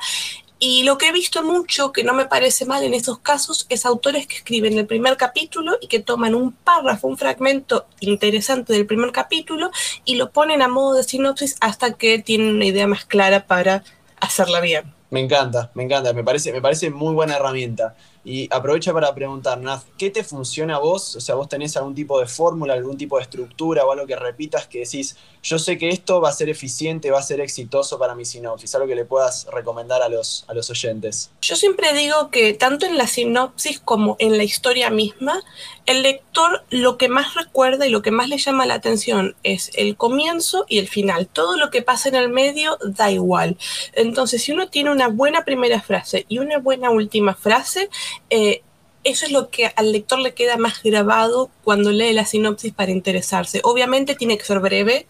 Y 0.65 0.83
lo 0.83 0.97
que 0.97 1.09
he 1.09 1.11
visto 1.11 1.43
mucho, 1.43 1.91
que 1.91 2.05
no 2.05 2.13
me 2.13 2.25
parece 2.25 2.65
mal 2.65 2.83
en 2.83 2.93
estos 2.93 3.19
casos, 3.19 3.65
es 3.67 3.85
autores 3.85 4.27
que 4.27 4.37
escriben 4.37 4.77
el 4.77 4.85
primer 4.85 5.17
capítulo 5.17 5.77
y 5.81 5.87
que 5.87 5.99
toman 5.99 6.35
un 6.35 6.53
párrafo, 6.53 7.09
un 7.09 7.17
fragmento 7.17 7.85
interesante 7.99 8.71
del 8.71 8.85
primer 8.85 9.11
capítulo 9.11 9.71
y 10.05 10.15
lo 10.15 10.31
ponen 10.31 10.61
a 10.61 10.69
modo 10.69 10.93
de 10.93 11.03
sinopsis 11.03 11.57
hasta 11.59 11.95
que 11.95 12.19
tienen 12.19 12.55
una 12.55 12.63
idea 12.63 12.87
más 12.87 13.03
clara 13.03 13.45
para 13.45 13.83
hacerla 14.21 14.61
bien. 14.61 14.93
Me 15.09 15.19
encanta, 15.19 15.69
me 15.73 15.83
encanta, 15.83 16.13
me 16.13 16.23
parece, 16.23 16.53
me 16.53 16.61
parece 16.61 16.89
muy 16.89 17.13
buena 17.13 17.35
herramienta. 17.35 17.97
Y 18.25 18.47
aprovecha 18.53 18.93
para 18.93 19.13
preguntar, 19.13 19.59
Naz, 19.59 19.85
¿qué 19.97 20.09
te 20.09 20.23
funciona 20.23 20.75
a 20.75 20.79
vos? 20.79 21.15
O 21.15 21.21
sea, 21.21 21.35
vos 21.35 21.49
tenés 21.49 21.75
algún 21.75 21.93
tipo 21.93 22.19
de 22.19 22.25
fórmula, 22.25 22.73
algún 22.73 22.97
tipo 22.97 23.17
de 23.17 23.23
estructura 23.23 23.85
o 23.85 23.91
algo 23.91 24.07
que 24.07 24.15
repitas 24.15 24.67
que 24.67 24.79
decís, 24.79 25.17
yo 25.41 25.59
sé 25.59 25.77
que 25.77 25.89
esto 25.89 26.21
va 26.21 26.29
a 26.29 26.31
ser 26.31 26.47
eficiente, 26.47 27.11
va 27.11 27.19
a 27.19 27.23
ser 27.23 27.41
exitoso 27.41 27.99
para 27.99 28.15
mi 28.15 28.23
sinopsis, 28.23 28.73
algo 28.75 28.87
que 28.87 28.95
le 28.95 29.03
puedas 29.03 29.45
recomendar 29.51 30.01
a 30.01 30.07
los, 30.07 30.45
a 30.47 30.53
los 30.53 30.69
oyentes. 30.69 31.31
Yo 31.41 31.57
siempre 31.57 31.93
digo 31.93 32.29
que 32.29 32.53
tanto 32.53 32.85
en 32.85 32.97
la 32.97 33.07
sinopsis 33.07 33.81
como 33.81 34.15
en 34.19 34.37
la 34.37 34.43
historia 34.43 34.89
misma, 34.89 35.41
el 35.85 36.01
lector 36.01 36.63
lo 36.69 36.97
que 36.97 37.09
más 37.09 37.35
recuerda 37.35 37.85
y 37.85 37.89
lo 37.89 38.01
que 38.01 38.11
más 38.11 38.29
le 38.29 38.37
llama 38.37 38.65
la 38.65 38.75
atención 38.75 39.35
es 39.43 39.71
el 39.75 39.97
comienzo 39.97 40.65
y 40.69 40.79
el 40.79 40.87
final. 40.87 41.27
Todo 41.27 41.57
lo 41.57 41.69
que 41.69 41.81
pasa 41.81 42.07
en 42.07 42.15
el 42.15 42.29
medio 42.29 42.77
da 42.81 43.11
igual. 43.11 43.57
Entonces, 43.93 44.43
si 44.43 44.53
uno 44.53 44.69
tiene 44.69 44.91
una 44.91 45.09
buena 45.09 45.43
primera 45.43 45.81
frase 45.81 46.25
y 46.29 46.39
una 46.39 46.57
buena 46.59 46.89
última 46.89 47.33
frase, 47.35 47.89
eh, 48.29 48.61
eso 49.03 49.25
es 49.25 49.31
lo 49.31 49.49
que 49.49 49.71
al 49.75 49.91
lector 49.91 50.19
le 50.19 50.33
queda 50.33 50.57
más 50.57 50.81
grabado 50.81 51.49
cuando 51.63 51.91
lee 51.91 52.13
la 52.13 52.25
sinopsis 52.25 52.73
para 52.73 52.91
interesarse. 52.91 53.59
Obviamente 53.63 54.15
tiene 54.15 54.37
que 54.37 54.45
ser 54.45 54.59
breve, 54.59 55.07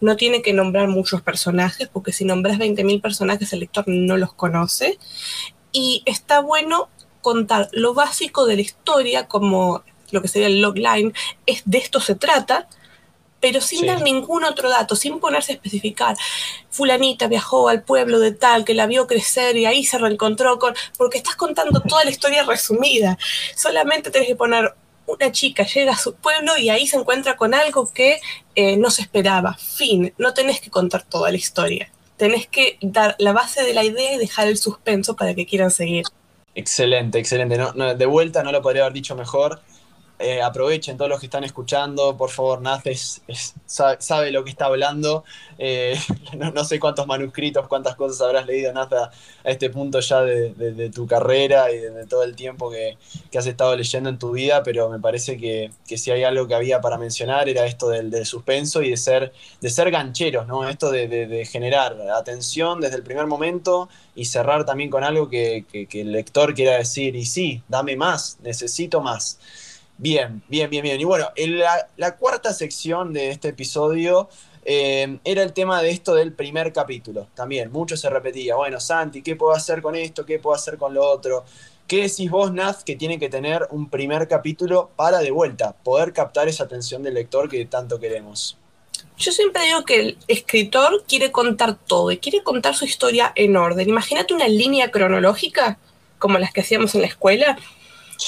no 0.00 0.16
tiene 0.16 0.40
que 0.40 0.54
nombrar 0.54 0.88
muchos 0.88 1.20
personajes, 1.20 1.88
porque 1.92 2.12
si 2.12 2.24
nombras 2.24 2.58
20.000 2.58 3.02
personajes 3.02 3.52
el 3.52 3.60
lector 3.60 3.84
no 3.86 4.16
los 4.16 4.32
conoce. 4.32 4.98
Y 5.72 6.02
está 6.06 6.40
bueno 6.40 6.88
contar 7.20 7.68
lo 7.72 7.94
básico 7.94 8.46
de 8.46 8.56
la 8.56 8.62
historia, 8.62 9.26
como 9.26 9.82
lo 10.10 10.22
que 10.22 10.28
sería 10.28 10.46
el 10.46 10.62
logline, 10.62 11.12
es 11.46 11.62
de 11.66 11.78
esto 11.78 12.00
se 12.00 12.14
trata, 12.14 12.68
pero 13.44 13.60
sin 13.60 13.84
dar 13.84 14.00
ningún 14.00 14.42
otro 14.42 14.70
dato, 14.70 14.96
sin 14.96 15.20
ponerse 15.20 15.52
a 15.52 15.56
especificar. 15.56 16.16
Fulanita 16.70 17.26
viajó 17.26 17.68
al 17.68 17.82
pueblo 17.82 18.18
de 18.18 18.32
tal, 18.32 18.64
que 18.64 18.72
la 18.72 18.86
vio 18.86 19.06
crecer 19.06 19.58
y 19.58 19.66
ahí 19.66 19.84
se 19.84 19.98
reencontró 19.98 20.58
con, 20.58 20.74
porque 20.96 21.18
estás 21.18 21.36
contando 21.36 21.82
toda 21.82 22.04
la 22.04 22.10
historia 22.10 22.42
resumida. 22.44 23.18
Solamente 23.54 24.10
tenés 24.10 24.28
que 24.28 24.34
poner 24.34 24.72
una 25.06 25.30
chica 25.30 25.64
llega 25.64 25.92
a 25.92 25.98
su 25.98 26.14
pueblo 26.14 26.56
y 26.56 26.70
ahí 26.70 26.86
se 26.86 26.96
encuentra 26.96 27.36
con 27.36 27.52
algo 27.52 27.92
que 27.92 28.18
eh, 28.54 28.78
no 28.78 28.88
se 28.88 29.02
esperaba. 29.02 29.52
Fin, 29.58 30.14
no 30.16 30.32
tenés 30.32 30.62
que 30.62 30.70
contar 30.70 31.02
toda 31.02 31.30
la 31.30 31.36
historia. 31.36 31.92
Tenés 32.16 32.46
que 32.46 32.78
dar 32.80 33.14
la 33.18 33.34
base 33.34 33.62
de 33.62 33.74
la 33.74 33.84
idea 33.84 34.14
y 34.14 34.16
dejar 34.16 34.48
el 34.48 34.56
suspenso 34.56 35.16
para 35.16 35.34
que 35.34 35.44
quieran 35.44 35.70
seguir. 35.70 36.06
Excelente, 36.54 37.18
excelente. 37.18 37.58
de 37.58 38.06
vuelta 38.06 38.42
no 38.42 38.52
lo 38.52 38.62
podría 38.62 38.84
haber 38.84 38.94
dicho 38.94 39.14
mejor. 39.14 39.60
Eh, 40.16 40.40
aprovechen 40.40 40.96
todos 40.96 41.10
los 41.10 41.18
que 41.18 41.26
están 41.26 41.42
escuchando, 41.42 42.16
por 42.16 42.30
favor, 42.30 42.60
Naz 42.60 42.84
sabe, 43.66 44.30
lo 44.30 44.44
que 44.44 44.50
está 44.50 44.66
hablando. 44.66 45.24
Eh, 45.58 45.98
no, 46.54 46.64
sé 46.64 46.78
cuántos 46.78 47.06
manuscritos, 47.08 47.66
cuántas 47.66 47.96
cosas 47.96 48.20
habrás 48.20 48.46
leído, 48.46 48.72
Naz, 48.72 48.92
a, 48.92 49.10
este 49.42 49.70
punto 49.70 49.98
ya 49.98 50.22
de, 50.22 50.90
tu 50.94 51.06
carrera 51.08 51.72
y 51.72 51.78
de, 51.78 52.06
todo 52.06 52.22
el 52.22 52.36
tiempo 52.36 52.70
que, 52.70 52.96
has 53.36 53.46
estado 53.46 53.74
leyendo 53.74 54.08
en 54.08 54.18
tu 54.18 54.30
vida, 54.30 54.62
pero 54.62 54.88
me 54.88 55.00
parece 55.00 55.36
que, 55.36 55.72
si 55.84 56.12
hay 56.12 56.22
algo 56.22 56.46
que 56.46 56.54
había 56.54 56.80
para 56.80 56.96
mencionar 56.96 57.48
era 57.48 57.66
esto 57.66 57.88
del, 57.88 58.24
suspenso 58.24 58.82
y 58.82 58.90
de 58.90 58.96
ser, 58.96 59.32
de 59.60 59.70
ser 59.70 59.90
gancheros, 59.90 60.46
¿no? 60.46 60.68
Esto 60.68 60.92
de, 60.92 61.48
generar 61.50 61.96
atención 62.16 62.80
desde 62.80 62.96
el 62.96 63.02
primer 63.02 63.26
momento 63.26 63.88
y 64.14 64.26
cerrar 64.26 64.64
también 64.64 64.90
con 64.90 65.02
algo 65.02 65.28
que, 65.28 65.64
que 65.70 66.00
el 66.00 66.12
lector 66.12 66.54
quiera 66.54 66.78
decir, 66.78 67.16
y 67.16 67.24
sí, 67.24 67.62
dame 67.68 67.96
más, 67.96 68.38
necesito 68.42 69.00
más. 69.00 69.40
Bien, 69.96 70.42
bien, 70.48 70.68
bien, 70.68 70.82
bien. 70.82 71.00
Y 71.00 71.04
bueno, 71.04 71.30
la, 71.96 72.16
cuarta 72.16 72.52
sección 72.52 73.12
de 73.12 73.30
este 73.30 73.48
episodio 73.48 74.28
eh, 74.64 75.18
era 75.24 75.42
el 75.42 75.52
tema 75.52 75.80
de 75.82 75.90
esto 75.90 76.14
del 76.14 76.32
primer 76.32 76.72
capítulo. 76.72 77.28
También, 77.34 77.70
mucho 77.70 77.96
se 77.96 78.10
repetía. 78.10 78.56
Bueno, 78.56 78.80
Santi, 78.80 79.22
¿qué 79.22 79.36
puedo 79.36 79.52
hacer 79.52 79.82
con 79.82 79.94
esto? 79.94 80.26
¿Qué 80.26 80.38
puedo 80.38 80.56
hacer 80.56 80.78
con 80.78 80.94
lo 80.94 81.04
otro? 81.08 81.44
¿Qué 81.86 82.02
decís 82.02 82.30
vos, 82.30 82.52
Naz, 82.52 82.82
que 82.82 82.96
tiene 82.96 83.18
que 83.18 83.28
tener 83.28 83.68
un 83.70 83.88
primer 83.88 84.26
capítulo 84.26 84.90
para 84.96 85.18
de 85.18 85.30
vuelta 85.30 85.76
poder 85.84 86.12
captar 86.12 86.48
esa 86.48 86.64
atención 86.64 87.02
del 87.02 87.14
lector 87.14 87.48
que 87.48 87.64
tanto 87.66 88.00
queremos? 88.00 88.56
Yo 89.16 89.30
siempre 89.30 89.64
digo 89.66 89.84
que 89.84 90.00
el 90.00 90.18
escritor 90.26 91.04
quiere 91.06 91.30
contar 91.30 91.76
todo 91.76 92.10
y 92.10 92.18
quiere 92.18 92.42
contar 92.42 92.74
su 92.74 92.84
historia 92.84 93.32
en 93.36 93.56
orden. 93.56 93.88
Imagínate 93.88 94.34
una 94.34 94.48
línea 94.48 94.90
cronológica 94.90 95.78
como 96.18 96.38
las 96.38 96.52
que 96.52 96.62
hacíamos 96.62 96.94
en 96.94 97.02
la 97.02 97.06
escuela 97.06 97.58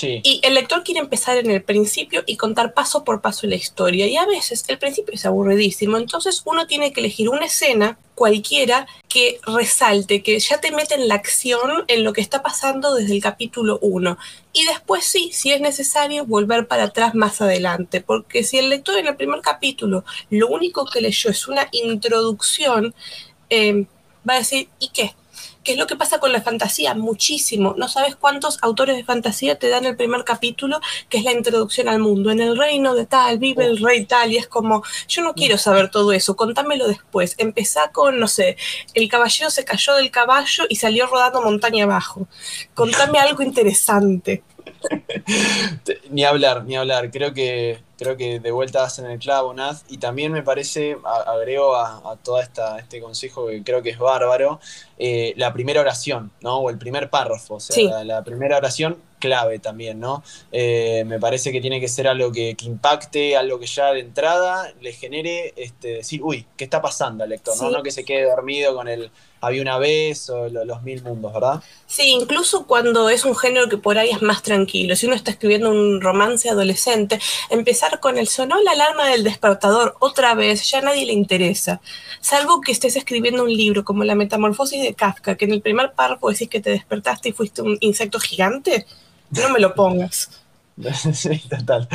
y 0.00 0.40
el 0.42 0.54
lector 0.54 0.82
quiere 0.82 1.00
empezar 1.00 1.36
en 1.38 1.50
el 1.50 1.62
principio 1.62 2.22
y 2.26 2.36
contar 2.36 2.74
paso 2.74 3.04
por 3.04 3.20
paso 3.20 3.46
la 3.46 3.54
historia. 3.54 4.06
Y 4.06 4.16
a 4.16 4.26
veces 4.26 4.64
el 4.68 4.78
principio 4.78 5.14
es 5.14 5.24
aburridísimo. 5.24 5.96
Entonces 5.96 6.42
uno 6.44 6.66
tiene 6.66 6.92
que 6.92 7.00
elegir 7.00 7.28
una 7.28 7.46
escena 7.46 7.98
cualquiera 8.14 8.86
que 9.08 9.40
resalte, 9.46 10.22
que 10.22 10.38
ya 10.38 10.60
te 10.60 10.70
mete 10.70 10.94
en 10.94 11.08
la 11.08 11.16
acción 11.16 11.84
en 11.88 12.04
lo 12.04 12.12
que 12.12 12.20
está 12.20 12.42
pasando 12.42 12.94
desde 12.94 13.14
el 13.14 13.22
capítulo 13.22 13.78
1. 13.82 14.18
Y 14.52 14.64
después 14.64 15.04
sí, 15.04 15.30
si 15.32 15.52
es 15.52 15.60
necesario, 15.60 16.24
volver 16.24 16.66
para 16.66 16.84
atrás 16.84 17.14
más 17.14 17.40
adelante. 17.40 18.00
Porque 18.00 18.42
si 18.42 18.58
el 18.58 18.70
lector 18.70 18.96
en 18.98 19.06
el 19.06 19.16
primer 19.16 19.40
capítulo 19.40 20.04
lo 20.30 20.48
único 20.48 20.86
que 20.86 21.00
leyó 21.00 21.30
es 21.30 21.46
una 21.48 21.68
introducción, 21.72 22.94
eh, 23.50 23.86
va 24.28 24.34
a 24.34 24.38
decir, 24.38 24.68
¿y 24.78 24.88
qué? 24.88 25.14
¿Qué 25.66 25.72
es 25.72 25.78
lo 25.78 25.88
que 25.88 25.96
pasa 25.96 26.20
con 26.20 26.32
la 26.32 26.40
fantasía? 26.42 26.94
Muchísimo. 26.94 27.74
No 27.76 27.88
sabes 27.88 28.14
cuántos 28.14 28.62
autores 28.62 28.94
de 28.96 29.02
fantasía 29.02 29.58
te 29.58 29.68
dan 29.68 29.84
el 29.84 29.96
primer 29.96 30.22
capítulo, 30.22 30.80
que 31.08 31.18
es 31.18 31.24
la 31.24 31.32
introducción 31.32 31.88
al 31.88 31.98
mundo. 31.98 32.30
En 32.30 32.38
el 32.40 32.56
reino 32.56 32.94
de 32.94 33.04
tal, 33.04 33.40
vive 33.40 33.64
el 33.64 33.78
rey 33.78 34.06
tal, 34.06 34.30
y 34.32 34.36
es 34.36 34.46
como, 34.46 34.84
yo 35.08 35.22
no 35.22 35.34
quiero 35.34 35.58
saber 35.58 35.90
todo 35.90 36.12
eso, 36.12 36.36
contámelo 36.36 36.86
después. 36.86 37.34
Empezá 37.38 37.90
con, 37.90 38.20
no 38.20 38.28
sé, 38.28 38.56
el 38.94 39.08
caballero 39.08 39.50
se 39.50 39.64
cayó 39.64 39.96
del 39.96 40.12
caballo 40.12 40.66
y 40.68 40.76
salió 40.76 41.08
rodando 41.08 41.42
montaña 41.42 41.82
abajo. 41.82 42.28
Contame 42.72 43.18
algo 43.18 43.42
interesante. 43.42 44.44
ni 46.10 46.24
hablar, 46.24 46.64
ni 46.64 46.76
hablar. 46.76 47.10
Creo 47.10 47.34
que, 47.34 47.80
creo 47.98 48.16
que 48.16 48.40
de 48.40 48.50
vuelta 48.50 48.86
en 48.98 49.06
el 49.06 49.18
clavo, 49.18 49.54
Naz. 49.54 49.84
Y 49.88 49.98
también 49.98 50.32
me 50.32 50.42
parece, 50.42 50.96
agrego 51.26 51.76
a, 51.76 52.12
a 52.12 52.16
todo 52.16 52.40
este 52.40 53.00
consejo 53.00 53.48
que 53.48 53.62
creo 53.62 53.82
que 53.82 53.90
es 53.90 53.98
bárbaro, 53.98 54.60
eh, 54.98 55.34
la 55.36 55.52
primera 55.52 55.80
oración, 55.80 56.32
¿no? 56.40 56.58
O 56.58 56.70
el 56.70 56.78
primer 56.78 57.10
párrafo. 57.10 57.54
O 57.54 57.60
sea, 57.60 58.04
la, 58.04 58.22
primera 58.24 58.56
oración 58.56 58.98
clave 59.26 59.58
también, 59.58 59.98
¿no? 59.98 60.22
Eh, 60.52 61.04
me 61.06 61.18
parece 61.18 61.50
que 61.50 61.60
tiene 61.60 61.80
que 61.80 61.88
ser 61.88 62.06
algo 62.06 62.30
que, 62.30 62.56
impacte, 62.62 63.36
algo 63.36 63.58
que 63.58 63.66
ya 63.66 63.92
de 63.92 64.00
entrada 64.00 64.72
le 64.80 64.92
genere 64.92 65.52
este, 65.56 65.88
decir, 65.88 66.22
uy, 66.22 66.46
¿qué 66.56 66.64
está 66.64 66.80
pasando 66.80 67.24
al 67.24 67.30
lector? 67.30 67.60
¿no? 67.60 67.70
no 67.70 67.82
que 67.82 67.90
se 67.90 68.04
quede 68.04 68.24
dormido 68.24 68.74
con 68.74 68.88
el 68.88 69.10
había 69.40 69.62
una 69.62 69.78
vez 69.78 70.28
o 70.30 70.48
los 70.48 70.82
mil 70.82 71.02
mundos, 71.02 71.32
¿verdad? 71.32 71.62
Sí, 71.86 72.10
incluso 72.10 72.66
cuando 72.66 73.08
es 73.08 73.24
un 73.24 73.36
género 73.36 73.68
que 73.68 73.76
por 73.76 73.98
ahí 73.98 74.10
es 74.10 74.22
más 74.22 74.42
tranquilo. 74.42 74.96
Si 74.96 75.06
uno 75.06 75.14
está 75.14 75.30
escribiendo 75.30 75.70
un 75.70 76.00
romance 76.00 76.48
adolescente, 76.48 77.20
empezar 77.50 78.00
con 78.00 78.18
el 78.18 78.28
sonó 78.28 78.60
la 78.62 78.72
alarma 78.72 79.08
del 79.08 79.24
despertador 79.24 79.96
otra 80.00 80.34
vez, 80.34 80.68
ya 80.68 80.78
a 80.78 80.82
nadie 80.82 81.06
le 81.06 81.12
interesa. 81.12 81.80
Salvo 82.20 82.60
que 82.60 82.72
estés 82.72 82.96
escribiendo 82.96 83.44
un 83.44 83.52
libro 83.52 83.84
como 83.84 84.04
La 84.04 84.14
Metamorfosis 84.14 84.82
de 84.82 84.94
Kafka, 84.94 85.36
que 85.36 85.44
en 85.44 85.52
el 85.52 85.62
primer 85.62 85.92
párrafo 85.92 86.30
decís 86.30 86.48
que 86.48 86.60
te 86.60 86.70
despertaste 86.70 87.28
y 87.28 87.32
fuiste 87.32 87.62
un 87.62 87.76
insecto 87.80 88.18
gigante. 88.18 88.86
No 89.30 89.48
me 89.50 89.60
lo 89.60 89.74
pongas. 89.74 90.30
sí, 91.14 91.40
total, 91.48 91.88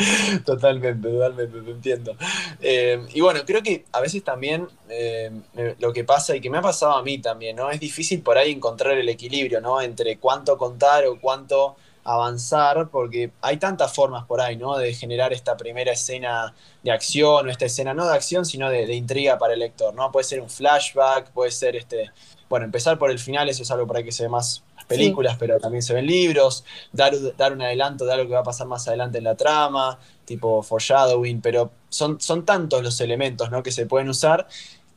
totalmente, 0.43 1.07
totalmente, 1.07 1.61
te 1.61 1.71
entiendo. 1.71 2.15
Eh, 2.59 3.05
y 3.13 3.21
bueno, 3.21 3.41
creo 3.45 3.61
que 3.61 3.85
a 3.91 3.99
veces 3.99 4.23
también 4.23 4.67
eh, 4.89 5.31
lo 5.79 5.93
que 5.93 6.03
pasa, 6.03 6.35
y 6.35 6.41
que 6.41 6.49
me 6.49 6.57
ha 6.57 6.61
pasado 6.61 6.93
a 6.93 7.03
mí 7.03 7.19
también, 7.19 7.55
¿no? 7.55 7.69
Es 7.69 7.79
difícil 7.79 8.23
por 8.23 8.39
ahí 8.39 8.51
encontrar 8.51 8.97
el 8.97 9.07
equilibrio, 9.07 9.61
¿no? 9.61 9.81
Entre 9.81 10.17
cuánto 10.17 10.57
contar 10.57 11.05
o 11.05 11.19
cuánto 11.19 11.75
avanzar, 12.03 12.89
porque 12.89 13.31
hay 13.41 13.57
tantas 13.57 13.93
formas 13.93 14.25
por 14.25 14.41
ahí, 14.41 14.57
¿no? 14.57 14.75
De 14.77 14.93
generar 14.95 15.31
esta 15.31 15.55
primera 15.55 15.91
escena 15.91 16.55
de 16.81 16.91
acción, 16.91 17.47
o 17.47 17.51
esta 17.51 17.65
escena 17.65 17.93
no 17.93 18.07
de 18.07 18.15
acción, 18.15 18.45
sino 18.45 18.69
de, 18.69 18.91
intriga 18.95 19.37
para 19.37 19.53
el 19.53 19.59
lector, 19.59 19.93
¿no? 19.93 20.11
Puede 20.11 20.23
ser 20.23 20.41
un 20.41 20.49
flashback, 20.49 21.31
puede 21.31 21.51
ser 21.51 21.75
este. 21.75 22.09
Bueno, 22.49 22.65
empezar 22.65 22.97
por 22.97 23.11
el 23.11 23.19
final, 23.19 23.47
eso 23.47 23.63
es 23.63 23.71
algo 23.71 23.87
para 23.87 24.03
que 24.03 24.11
se 24.11 24.23
ve 24.23 24.29
más 24.29 24.63
películas, 24.97 25.35
pero 25.39 25.59
también 25.59 25.81
se 25.81 25.93
ven 25.93 26.05
libros, 26.05 26.63
dar, 26.91 27.13
dar 27.37 27.53
un 27.53 27.61
adelanto 27.61 28.05
de 28.05 28.13
algo 28.13 28.27
que 28.27 28.33
va 28.33 28.39
a 28.39 28.43
pasar 28.43 28.67
más 28.67 28.87
adelante 28.87 29.17
en 29.17 29.23
la 29.23 29.35
trama, 29.35 29.97
tipo 30.25 30.61
foreshadowing, 30.61 31.41
pero 31.41 31.71
son, 31.89 32.19
son 32.21 32.45
tantos 32.45 32.83
los 32.83 32.99
elementos 33.01 33.49
¿no? 33.51 33.63
que 33.63 33.71
se 33.71 33.85
pueden 33.85 34.09
usar 34.09 34.47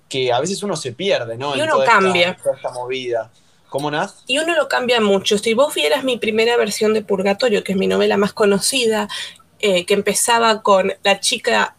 que 0.09 0.33
a 0.33 0.41
veces 0.41 0.63
uno 0.63 0.77
se 0.77 0.93
pierde, 0.93 1.37
¿no? 1.37 1.57
Y 1.57 1.61
uno 1.61 1.79
cambia. 1.85 2.37
toda 2.37 2.57
esta 2.57 2.71
movida. 2.71 3.31
¿Cómo 3.69 3.91
Naz? 3.91 4.23
Y 4.29 4.39
uno 4.39 4.55
lo 4.55 4.69
cambia 4.69 5.01
mucho. 5.01 5.39
Si 5.39 5.55
vos 5.55 5.75
vieras 5.75 6.05
mi 6.05 6.17
primera 6.17 6.57
versión 6.57 6.95
de 6.95 7.03
Purgatorio, 7.03 7.65
que 7.65 7.73
es 7.73 7.79
mi 7.79 7.89
novela 7.89 8.17
más 8.17 8.33
conocida, 8.33 9.09
eh, 9.59 9.85
que 9.87 9.95
empezaba 9.95 10.63
con 10.63 10.93
la 11.03 11.19
chica 11.19 11.75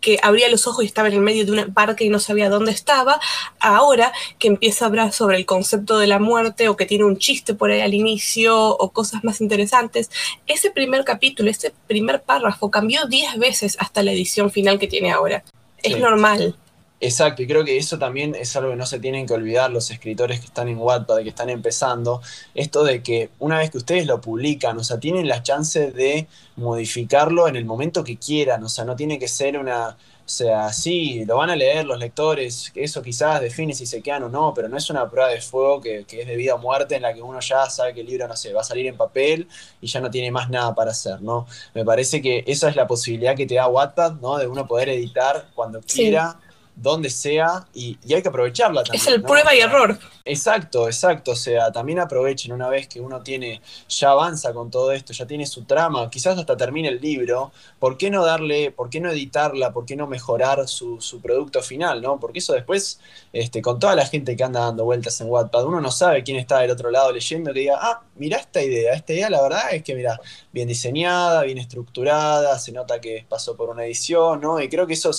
que 0.00 0.18
abría 0.22 0.48
los 0.48 0.66
ojos 0.66 0.84
y 0.84 0.86
estaba 0.86 1.08
en 1.08 1.14
el 1.14 1.20
medio 1.20 1.44
de 1.44 1.52
un 1.52 1.74
parque 1.74 2.04
y 2.04 2.08
no 2.08 2.18
sabía 2.18 2.48
dónde 2.48 2.72
estaba, 2.72 3.20
ahora 3.58 4.12
que 4.38 4.48
empieza 4.48 4.84
a 4.84 4.88
hablar 4.88 5.12
sobre 5.12 5.36
el 5.36 5.46
concepto 5.46 5.98
de 5.98 6.06
la 6.06 6.18
muerte 6.18 6.68
o 6.68 6.76
que 6.76 6.86
tiene 6.86 7.04
un 7.04 7.18
chiste 7.18 7.54
por 7.54 7.70
ahí 7.70 7.80
al 7.80 7.94
inicio 7.94 8.56
o 8.68 8.90
cosas 8.90 9.24
más 9.24 9.40
interesantes, 9.40 10.10
ese 10.46 10.70
primer 10.70 11.04
capítulo, 11.04 11.50
ese 11.50 11.72
primer 11.86 12.22
párrafo 12.22 12.70
cambió 12.70 13.06
10 13.06 13.38
veces 13.38 13.76
hasta 13.78 14.02
la 14.02 14.12
edición 14.12 14.50
final 14.50 14.78
que 14.78 14.86
tiene 14.86 15.12
ahora. 15.12 15.44
Es 15.82 15.98
normal. 15.98 16.56
Exacto, 17.02 17.42
y 17.42 17.46
creo 17.46 17.64
que 17.64 17.78
eso 17.78 17.98
también 17.98 18.34
es 18.34 18.54
algo 18.56 18.70
que 18.70 18.76
no 18.76 18.84
se 18.84 18.98
tienen 18.98 19.26
que 19.26 19.32
olvidar 19.32 19.70
los 19.70 19.90
escritores 19.90 20.38
que 20.38 20.46
están 20.46 20.68
en 20.68 20.76
Wattpad, 20.76 21.22
que 21.22 21.30
están 21.30 21.48
empezando, 21.48 22.20
esto 22.54 22.84
de 22.84 23.02
que 23.02 23.30
una 23.38 23.56
vez 23.56 23.70
que 23.70 23.78
ustedes 23.78 24.06
lo 24.06 24.20
publican, 24.20 24.76
o 24.76 24.84
sea, 24.84 25.00
tienen 25.00 25.26
la 25.26 25.42
chance 25.42 25.92
de 25.92 26.26
modificarlo 26.56 27.48
en 27.48 27.56
el 27.56 27.64
momento 27.64 28.04
que 28.04 28.18
quieran, 28.18 28.62
o 28.64 28.68
sea, 28.68 28.84
no 28.84 28.96
tiene 28.96 29.18
que 29.18 29.28
ser 29.28 29.56
una, 29.56 29.88
o 29.88 30.28
sea, 30.28 30.74
sí, 30.74 31.24
lo 31.24 31.38
van 31.38 31.48
a 31.48 31.56
leer 31.56 31.86
los 31.86 31.98
lectores, 31.98 32.70
eso 32.74 33.00
quizás 33.00 33.40
define 33.40 33.72
si 33.72 33.86
se 33.86 34.02
quedan 34.02 34.24
o 34.24 34.28
no, 34.28 34.52
pero 34.52 34.68
no 34.68 34.76
es 34.76 34.90
una 34.90 35.08
prueba 35.08 35.30
de 35.30 35.40
fuego 35.40 35.80
que, 35.80 36.04
que, 36.04 36.20
es 36.20 36.26
de 36.26 36.36
vida 36.36 36.56
o 36.56 36.58
muerte 36.58 36.96
en 36.96 37.02
la 37.02 37.14
que 37.14 37.22
uno 37.22 37.40
ya 37.40 37.64
sabe 37.70 37.94
que 37.94 38.02
el 38.02 38.08
libro, 38.08 38.28
no 38.28 38.36
sé, 38.36 38.52
va 38.52 38.60
a 38.60 38.64
salir 38.64 38.86
en 38.86 38.98
papel 38.98 39.48
y 39.80 39.86
ya 39.86 40.02
no 40.02 40.10
tiene 40.10 40.30
más 40.30 40.50
nada 40.50 40.74
para 40.74 40.90
hacer, 40.90 41.22
¿no? 41.22 41.46
Me 41.72 41.82
parece 41.82 42.20
que 42.20 42.44
esa 42.46 42.68
es 42.68 42.76
la 42.76 42.86
posibilidad 42.86 43.34
que 43.34 43.46
te 43.46 43.54
da 43.54 43.68
Wattpad, 43.68 44.20
¿no? 44.20 44.36
De 44.36 44.46
uno 44.46 44.66
poder 44.66 44.90
editar 44.90 45.48
cuando 45.54 45.80
quiera 45.80 46.38
donde 46.76 47.10
sea 47.10 47.66
y, 47.74 47.98
hay 48.12 48.22
que 48.22 48.28
aprovecharla 48.28 48.82
también. 48.82 49.02
Es 49.02 49.08
el 49.08 49.22
prueba 49.22 49.54
y 49.54 49.60
error. 49.60 49.98
Exacto, 50.24 50.86
exacto. 50.86 51.32
O 51.32 51.36
sea, 51.36 51.70
también 51.72 51.98
aprovechen 51.98 52.52
una 52.52 52.68
vez 52.68 52.88
que 52.88 53.00
uno 53.00 53.22
tiene, 53.22 53.60
ya 53.88 54.10
avanza 54.10 54.52
con 54.52 54.70
todo 54.70 54.92
esto, 54.92 55.12
ya 55.12 55.26
tiene 55.26 55.46
su 55.46 55.64
trama, 55.64 56.08
quizás 56.10 56.38
hasta 56.38 56.56
termine 56.56 56.88
el 56.88 57.00
libro, 57.00 57.52
¿por 57.78 57.96
qué 57.96 58.10
no 58.10 58.24
darle, 58.24 58.70
por 58.70 58.90
qué 58.90 59.00
no 59.00 59.10
editarla, 59.10 59.72
por 59.72 59.84
qué 59.84 59.96
no 59.96 60.06
mejorar 60.06 60.66
su, 60.68 60.98
producto 61.22 61.62
final, 61.62 62.00
¿no? 62.00 62.18
Porque 62.18 62.38
eso 62.38 62.52
después, 62.52 63.00
este, 63.32 63.60
con 63.60 63.78
toda 63.78 63.94
la 63.94 64.06
gente 64.06 64.36
que 64.36 64.44
anda 64.44 64.60
dando 64.60 64.84
vueltas 64.84 65.20
en 65.20 65.28
Wattpad, 65.28 65.64
uno 65.64 65.80
no 65.80 65.90
sabe 65.90 66.22
quién 66.22 66.38
está 66.38 66.60
del 66.60 66.70
otro 66.70 66.90
lado 66.90 67.12
leyendo 67.12 67.52
que 67.52 67.60
diga, 67.60 67.78
ah, 67.80 68.02
mira 68.16 68.38
esta 68.38 68.62
idea, 68.62 68.94
esta 68.94 69.12
idea 69.12 69.30
la 69.30 69.42
verdad 69.42 69.72
es 69.72 69.82
que, 69.82 69.94
mira, 69.94 70.18
bien 70.52 70.68
diseñada, 70.68 71.42
bien 71.42 71.58
estructurada, 71.58 72.58
se 72.58 72.72
nota 72.72 73.00
que 73.00 73.26
pasó 73.28 73.56
por 73.56 73.68
una 73.68 73.84
edición, 73.84 74.40
¿no? 74.40 74.60
Y 74.60 74.68
creo 74.68 74.86
que 74.86 74.94
eso 74.94 75.10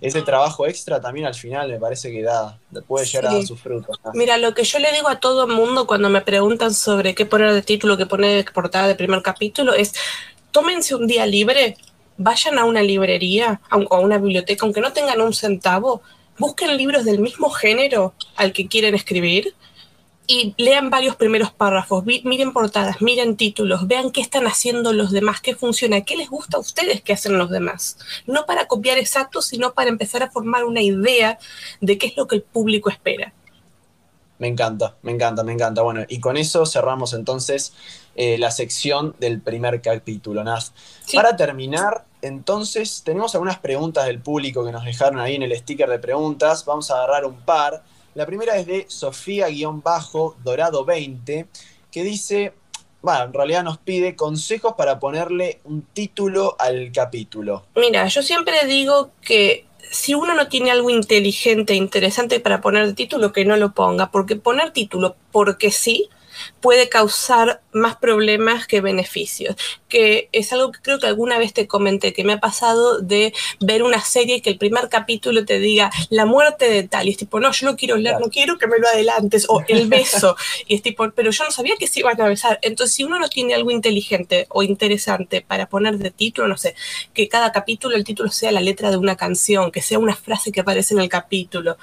ese 0.00 0.22
trabajo 0.22 0.66
extra 0.66 0.95
también 1.00 1.26
al 1.26 1.34
final 1.34 1.70
me 1.70 1.78
parece 1.78 2.10
que 2.10 2.22
da, 2.22 2.58
puede 2.86 3.06
llegar 3.06 3.26
a 3.26 3.34
dar 3.34 3.42
sus 3.42 3.60
frutos. 3.60 3.98
Mira, 4.14 4.36
lo 4.38 4.54
que 4.54 4.64
yo 4.64 4.78
le 4.78 4.92
digo 4.92 5.08
a 5.08 5.20
todo 5.20 5.44
el 5.46 5.52
mundo 5.52 5.86
cuando 5.86 6.08
me 6.10 6.20
preguntan 6.20 6.72
sobre 6.72 7.14
qué 7.14 7.26
poner 7.26 7.52
de 7.52 7.62
título, 7.62 7.96
qué 7.96 8.06
poner 8.06 8.44
de 8.44 8.52
portada 8.52 8.88
de 8.88 8.94
primer 8.94 9.22
capítulo 9.22 9.74
es, 9.74 9.94
tómense 10.50 10.94
un 10.94 11.06
día 11.06 11.26
libre, 11.26 11.76
vayan 12.16 12.58
a 12.58 12.64
una 12.64 12.82
librería 12.82 13.60
o 13.70 13.94
a 13.94 14.00
una 14.00 14.18
biblioteca, 14.18 14.64
aunque 14.64 14.80
no 14.80 14.92
tengan 14.92 15.20
un 15.20 15.32
centavo, 15.32 16.02
busquen 16.38 16.76
libros 16.76 17.04
del 17.04 17.18
mismo 17.18 17.50
género 17.50 18.14
al 18.36 18.52
que 18.52 18.68
quieren 18.68 18.94
escribir 18.94 19.54
y 20.26 20.54
lean 20.56 20.90
varios 20.90 21.16
primeros 21.16 21.52
párrafos, 21.52 22.04
miren 22.04 22.52
portadas, 22.52 23.00
miren 23.00 23.36
títulos, 23.36 23.86
vean 23.86 24.10
qué 24.10 24.20
están 24.20 24.46
haciendo 24.46 24.92
los 24.92 25.10
demás, 25.10 25.40
qué 25.40 25.54
funciona, 25.54 26.02
qué 26.02 26.16
les 26.16 26.28
gusta 26.28 26.56
a 26.56 26.60
ustedes 26.60 27.02
que 27.02 27.12
hacen 27.12 27.38
los 27.38 27.50
demás. 27.50 27.98
No 28.26 28.46
para 28.46 28.66
copiar 28.66 28.98
exacto, 28.98 29.42
sino 29.42 29.74
para 29.74 29.90
empezar 29.90 30.22
a 30.22 30.30
formar 30.30 30.64
una 30.64 30.82
idea 30.82 31.38
de 31.80 31.98
qué 31.98 32.08
es 32.08 32.16
lo 32.16 32.26
que 32.26 32.36
el 32.36 32.42
público 32.42 32.90
espera. 32.90 33.32
Me 34.38 34.48
encanta, 34.48 34.96
me 35.02 35.12
encanta, 35.12 35.42
me 35.44 35.52
encanta. 35.52 35.82
Bueno, 35.82 36.04
y 36.08 36.20
con 36.20 36.36
eso 36.36 36.66
cerramos 36.66 37.14
entonces 37.14 37.72
eh, 38.16 38.36
la 38.36 38.50
sección 38.50 39.14
del 39.18 39.40
primer 39.40 39.80
capítulo, 39.80 40.44
Naz. 40.44 40.72
Para 41.14 41.36
terminar, 41.36 42.04
entonces, 42.20 43.02
tenemos 43.04 43.34
algunas 43.34 43.58
preguntas 43.58 44.06
del 44.06 44.20
público 44.20 44.64
que 44.64 44.72
nos 44.72 44.84
dejaron 44.84 45.20
ahí 45.20 45.36
en 45.36 45.42
el 45.42 45.56
sticker 45.56 45.88
de 45.88 45.98
preguntas. 45.98 46.64
Vamos 46.64 46.90
a 46.90 46.96
agarrar 46.96 47.24
un 47.24 47.36
par. 47.36 47.82
La 48.16 48.24
primera 48.24 48.56
es 48.56 48.66
de 48.66 48.86
Sofía-Dorado20, 48.88 51.46
que 51.92 52.02
dice, 52.02 52.54
bueno, 53.02 53.24
en 53.24 53.34
realidad 53.34 53.62
nos 53.62 53.76
pide 53.76 54.16
consejos 54.16 54.72
para 54.72 54.98
ponerle 54.98 55.60
un 55.64 55.82
título 55.82 56.56
al 56.58 56.90
capítulo. 56.92 57.66
Mira, 57.76 58.08
yo 58.08 58.22
siempre 58.22 58.64
digo 58.64 59.10
que 59.20 59.66
si 59.90 60.14
uno 60.14 60.34
no 60.34 60.48
tiene 60.48 60.70
algo 60.70 60.88
inteligente 60.88 61.74
e 61.74 61.76
interesante 61.76 62.40
para 62.40 62.62
poner 62.62 62.94
título, 62.94 63.34
que 63.34 63.44
no 63.44 63.58
lo 63.58 63.74
ponga, 63.74 64.10
porque 64.10 64.36
poner 64.36 64.72
título 64.72 65.14
porque 65.30 65.70
sí 65.70 66.08
puede 66.60 66.88
causar 66.88 67.60
más 67.72 67.96
problemas 67.96 68.66
que 68.66 68.80
beneficios. 68.80 69.56
Que 69.88 70.28
es 70.32 70.52
algo 70.52 70.72
que 70.72 70.80
creo 70.80 70.98
que 70.98 71.06
alguna 71.06 71.38
vez 71.38 71.52
te 71.52 71.66
comenté, 71.66 72.12
que 72.12 72.24
me 72.24 72.34
ha 72.34 72.40
pasado 72.40 73.00
de 73.00 73.32
ver 73.60 73.82
una 73.82 74.02
serie 74.02 74.42
que 74.42 74.50
el 74.50 74.58
primer 74.58 74.88
capítulo 74.88 75.44
te 75.44 75.58
diga 75.58 75.90
la 76.10 76.26
muerte 76.26 76.68
de 76.68 76.82
tal, 76.84 77.06
y 77.06 77.10
es 77.10 77.16
tipo, 77.16 77.40
no, 77.40 77.52
yo 77.52 77.66
no 77.66 77.76
quiero 77.76 77.96
leer, 77.96 78.18
no 78.20 78.28
quiero 78.28 78.58
que 78.58 78.66
me 78.66 78.78
lo 78.78 78.88
adelantes, 78.88 79.46
o 79.48 79.62
el 79.68 79.86
beso, 79.88 80.36
y 80.66 80.74
es 80.74 80.82
tipo, 80.82 81.10
pero 81.12 81.30
yo 81.30 81.44
no 81.44 81.50
sabía 81.50 81.76
que 81.78 81.86
se 81.86 82.00
iban 82.00 82.20
a 82.20 82.28
besar. 82.28 82.58
Entonces, 82.62 82.94
si 82.96 83.04
uno 83.04 83.18
no 83.18 83.28
tiene 83.28 83.54
algo 83.54 83.70
inteligente 83.70 84.46
o 84.50 84.62
interesante 84.62 85.42
para 85.42 85.68
poner 85.68 85.98
de 85.98 86.10
título, 86.10 86.48
no 86.48 86.56
sé, 86.56 86.74
que 87.14 87.28
cada 87.28 87.52
capítulo 87.52 87.96
el 87.96 88.04
título 88.04 88.30
sea 88.30 88.52
la 88.52 88.60
letra 88.60 88.90
de 88.90 88.96
una 88.96 89.16
canción, 89.16 89.70
que 89.70 89.82
sea 89.82 89.98
una 89.98 90.16
frase 90.16 90.52
que 90.52 90.60
aparece 90.60 90.94
en 90.94 91.00
el 91.00 91.08
capítulo, 91.08 91.76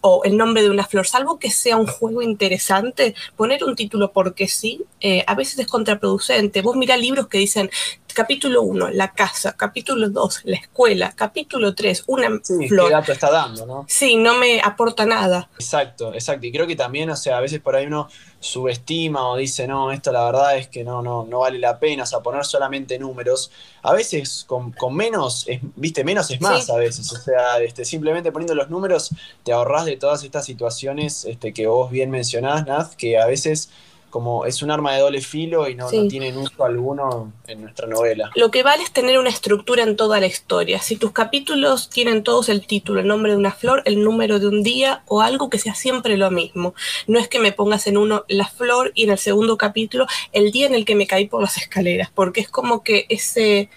o 0.00 0.22
el 0.24 0.36
nombre 0.36 0.62
de 0.62 0.70
una 0.70 0.84
flor, 0.84 1.06
salvo 1.06 1.38
que 1.38 1.50
sea 1.50 1.76
un 1.76 1.86
juego 1.86 2.22
interesante, 2.22 3.14
poner 3.36 3.64
un 3.64 3.76
título 3.76 3.95
porque 4.12 4.48
sí, 4.48 4.84
eh, 5.00 5.24
a 5.26 5.34
veces 5.34 5.58
es 5.58 5.66
contraproducente. 5.66 6.62
Vos 6.62 6.76
mirá 6.76 6.96
libros 6.96 7.28
que 7.28 7.38
dicen 7.38 7.70
capítulo 8.16 8.62
1, 8.62 8.92
la 8.92 9.12
casa, 9.12 9.52
capítulo 9.52 10.08
2, 10.08 10.40
la 10.44 10.56
escuela, 10.56 11.12
capítulo 11.14 11.74
3, 11.74 12.04
una 12.06 12.40
sí, 12.42 12.66
flor. 12.66 12.86
¿Qué 12.86 12.92
dato 12.94 13.12
está 13.12 13.30
dando, 13.30 13.66
no? 13.66 13.84
Sí, 13.88 14.16
no 14.16 14.38
me 14.38 14.58
aporta 14.62 15.04
nada. 15.04 15.50
Exacto, 15.58 16.14
exacto. 16.14 16.46
Y 16.46 16.50
creo 16.50 16.66
que 16.66 16.76
también, 16.76 17.10
o 17.10 17.16
sea, 17.16 17.36
a 17.36 17.40
veces 17.42 17.60
por 17.60 17.76
ahí 17.76 17.84
uno 17.84 18.08
subestima 18.40 19.28
o 19.28 19.36
dice, 19.36 19.68
no, 19.68 19.92
esto 19.92 20.12
la 20.12 20.24
verdad 20.24 20.56
es 20.56 20.68
que 20.68 20.82
no, 20.82 21.02
no, 21.02 21.26
no 21.28 21.40
vale 21.40 21.58
la 21.58 21.78
pena, 21.78 22.04
o 22.04 22.06
sea, 22.06 22.20
poner 22.20 22.46
solamente 22.46 22.98
números. 22.98 23.50
A 23.82 23.92
veces 23.92 24.46
con, 24.48 24.72
menos, 24.94 25.44
es, 25.46 25.60
viste, 25.74 26.02
menos 26.02 26.30
es 26.30 26.40
más 26.40 26.70
a 26.70 26.76
veces. 26.76 27.12
O 27.12 27.16
sea, 27.16 27.58
este, 27.58 27.84
simplemente 27.84 28.32
poniendo 28.32 28.54
los 28.54 28.70
números 28.70 29.10
te 29.44 29.52
ahorrás 29.52 29.84
de 29.84 29.98
todas 29.98 30.24
estas 30.24 30.46
situaciones 30.46 31.26
este, 31.26 31.52
que 31.52 31.66
vos 31.66 31.90
bien 31.90 32.10
mencionás, 32.10 32.66
Naz, 32.66 32.96
que 32.96 33.18
a 33.18 33.26
veces 33.26 33.68
como 34.10 34.46
es 34.46 34.62
un 34.62 34.70
arma 34.70 34.94
de 34.94 35.00
doble 35.00 35.20
filo 35.20 35.68
y 35.68 35.74
no, 35.74 35.90
no, 35.90 36.08
tienen 36.08 36.36
uso 36.36 36.64
alguno 36.64 37.32
en 37.46 37.62
nuestra 37.62 37.86
novela. 37.86 38.30
Lo 38.34 38.50
que 38.50 38.62
vale 38.62 38.82
es 38.82 38.92
tener 38.92 39.18
una 39.18 39.28
estructura 39.28 39.82
en 39.82 39.96
toda 39.96 40.20
la 40.20 40.26
historia. 40.26 40.80
Si 40.80 40.96
tus 40.96 41.12
capítulos 41.12 41.90
tienen 41.90 42.22
todos 42.22 42.48
el 42.48 42.66
título, 42.66 43.00
el 43.00 43.08
nombre 43.08 43.32
de 43.32 43.38
una 43.38 43.52
flor, 43.52 43.82
el 43.84 44.02
número 44.02 44.38
de 44.38 44.48
un 44.48 44.62
día 44.62 45.02
o 45.06 45.20
algo 45.20 45.50
que 45.50 45.58
sea 45.58 45.74
siempre 45.74 46.16
lo 46.16 46.30
mismo. 46.30 46.74
No 47.06 47.18
es 47.18 47.28
que 47.28 47.38
me 47.38 47.52
pongas 47.52 47.86
en 47.86 47.96
uno 47.96 48.24
la 48.28 48.46
flor 48.46 48.92
y 48.94 49.04
en 49.04 49.10
el 49.10 49.18
segundo 49.18 49.56
capítulo 49.56 50.06
el 50.32 50.50
día 50.50 50.66
en 50.66 50.74
el 50.74 50.84
que 50.84 50.94
me 50.94 51.06
caí 51.06 51.26
por 51.26 51.42
las 51.42 51.56
escaleras, 51.58 52.10
porque 52.14 52.40
es 52.40 52.48
como 52.48 52.82
que 52.82 53.06
ese, 53.08 53.68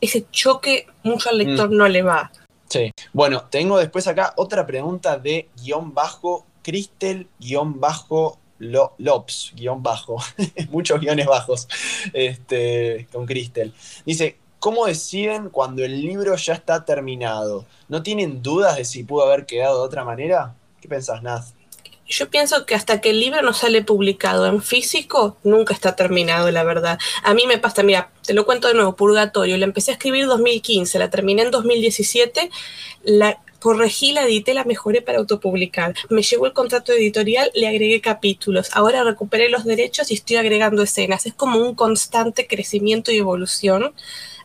ese 0.00 0.26
choque 0.30 0.86
mucho 1.02 1.30
al 1.30 1.38
lector 1.38 1.70
mm. 1.70 1.76
no 1.76 1.88
le 1.88 2.02
va. 2.02 2.30
Sí. 2.68 2.90
Bueno, 3.12 3.44
tengo 3.50 3.78
después 3.78 4.06
acá 4.06 4.32
otra 4.36 4.66
pregunta 4.66 5.18
de 5.18 5.48
guion 5.62 5.92
bajo, 5.92 6.46
Cristel 6.62 7.28
guion 7.38 7.80
bajo 7.80 8.38
Lops, 8.62 9.52
guion 9.56 9.82
bajo, 9.82 10.16
muchos 10.70 11.00
guiones 11.00 11.26
bajos, 11.26 11.68
este, 12.12 13.08
con 13.12 13.26
Cristel. 13.26 13.72
Dice, 14.06 14.38
¿cómo 14.58 14.86
deciden 14.86 15.50
cuando 15.50 15.84
el 15.84 16.00
libro 16.00 16.36
ya 16.36 16.54
está 16.54 16.84
terminado? 16.84 17.66
¿No 17.88 18.02
tienen 18.02 18.42
dudas 18.42 18.76
de 18.76 18.84
si 18.84 19.02
pudo 19.02 19.26
haber 19.26 19.46
quedado 19.46 19.80
de 19.80 19.86
otra 19.86 20.04
manera? 20.04 20.54
¿Qué 20.80 20.88
pensás, 20.88 21.22
Naz? 21.22 21.54
Yo 22.06 22.28
pienso 22.28 22.66
que 22.66 22.74
hasta 22.74 23.00
que 23.00 23.10
el 23.10 23.20
libro 23.20 23.42
no 23.42 23.54
sale 23.54 23.82
publicado 23.82 24.46
en 24.46 24.60
físico, 24.60 25.36
nunca 25.44 25.72
está 25.72 25.96
terminado, 25.96 26.50
la 26.50 26.62
verdad. 26.62 26.98
A 27.22 27.32
mí 27.32 27.46
me 27.46 27.58
pasa, 27.58 27.82
mira, 27.82 28.10
te 28.26 28.34
lo 28.34 28.44
cuento 28.44 28.68
de 28.68 28.74
nuevo, 28.74 28.96
Purgatorio, 28.96 29.56
la 29.56 29.64
empecé 29.64 29.92
a 29.92 29.94
escribir 29.94 30.24
en 30.24 30.28
2015, 30.28 30.98
la 30.98 31.10
terminé 31.10 31.42
en 31.42 31.50
2017, 31.50 32.50
la 33.04 33.40
corregí, 33.62 34.12
la 34.12 34.24
edité, 34.24 34.54
la 34.54 34.64
mejoré 34.64 35.02
para 35.02 35.18
autopublicar. 35.18 35.94
Me 36.10 36.22
llegó 36.22 36.46
el 36.46 36.52
contrato 36.52 36.92
editorial, 36.92 37.50
le 37.54 37.68
agregué 37.68 38.00
capítulos. 38.00 38.70
Ahora 38.72 39.04
recuperé 39.04 39.48
los 39.48 39.64
derechos 39.64 40.10
y 40.10 40.14
estoy 40.14 40.36
agregando 40.36 40.82
escenas. 40.82 41.26
Es 41.26 41.34
como 41.34 41.58
un 41.60 41.76
constante 41.76 42.48
crecimiento 42.48 43.12
y 43.12 43.18
evolución 43.18 43.92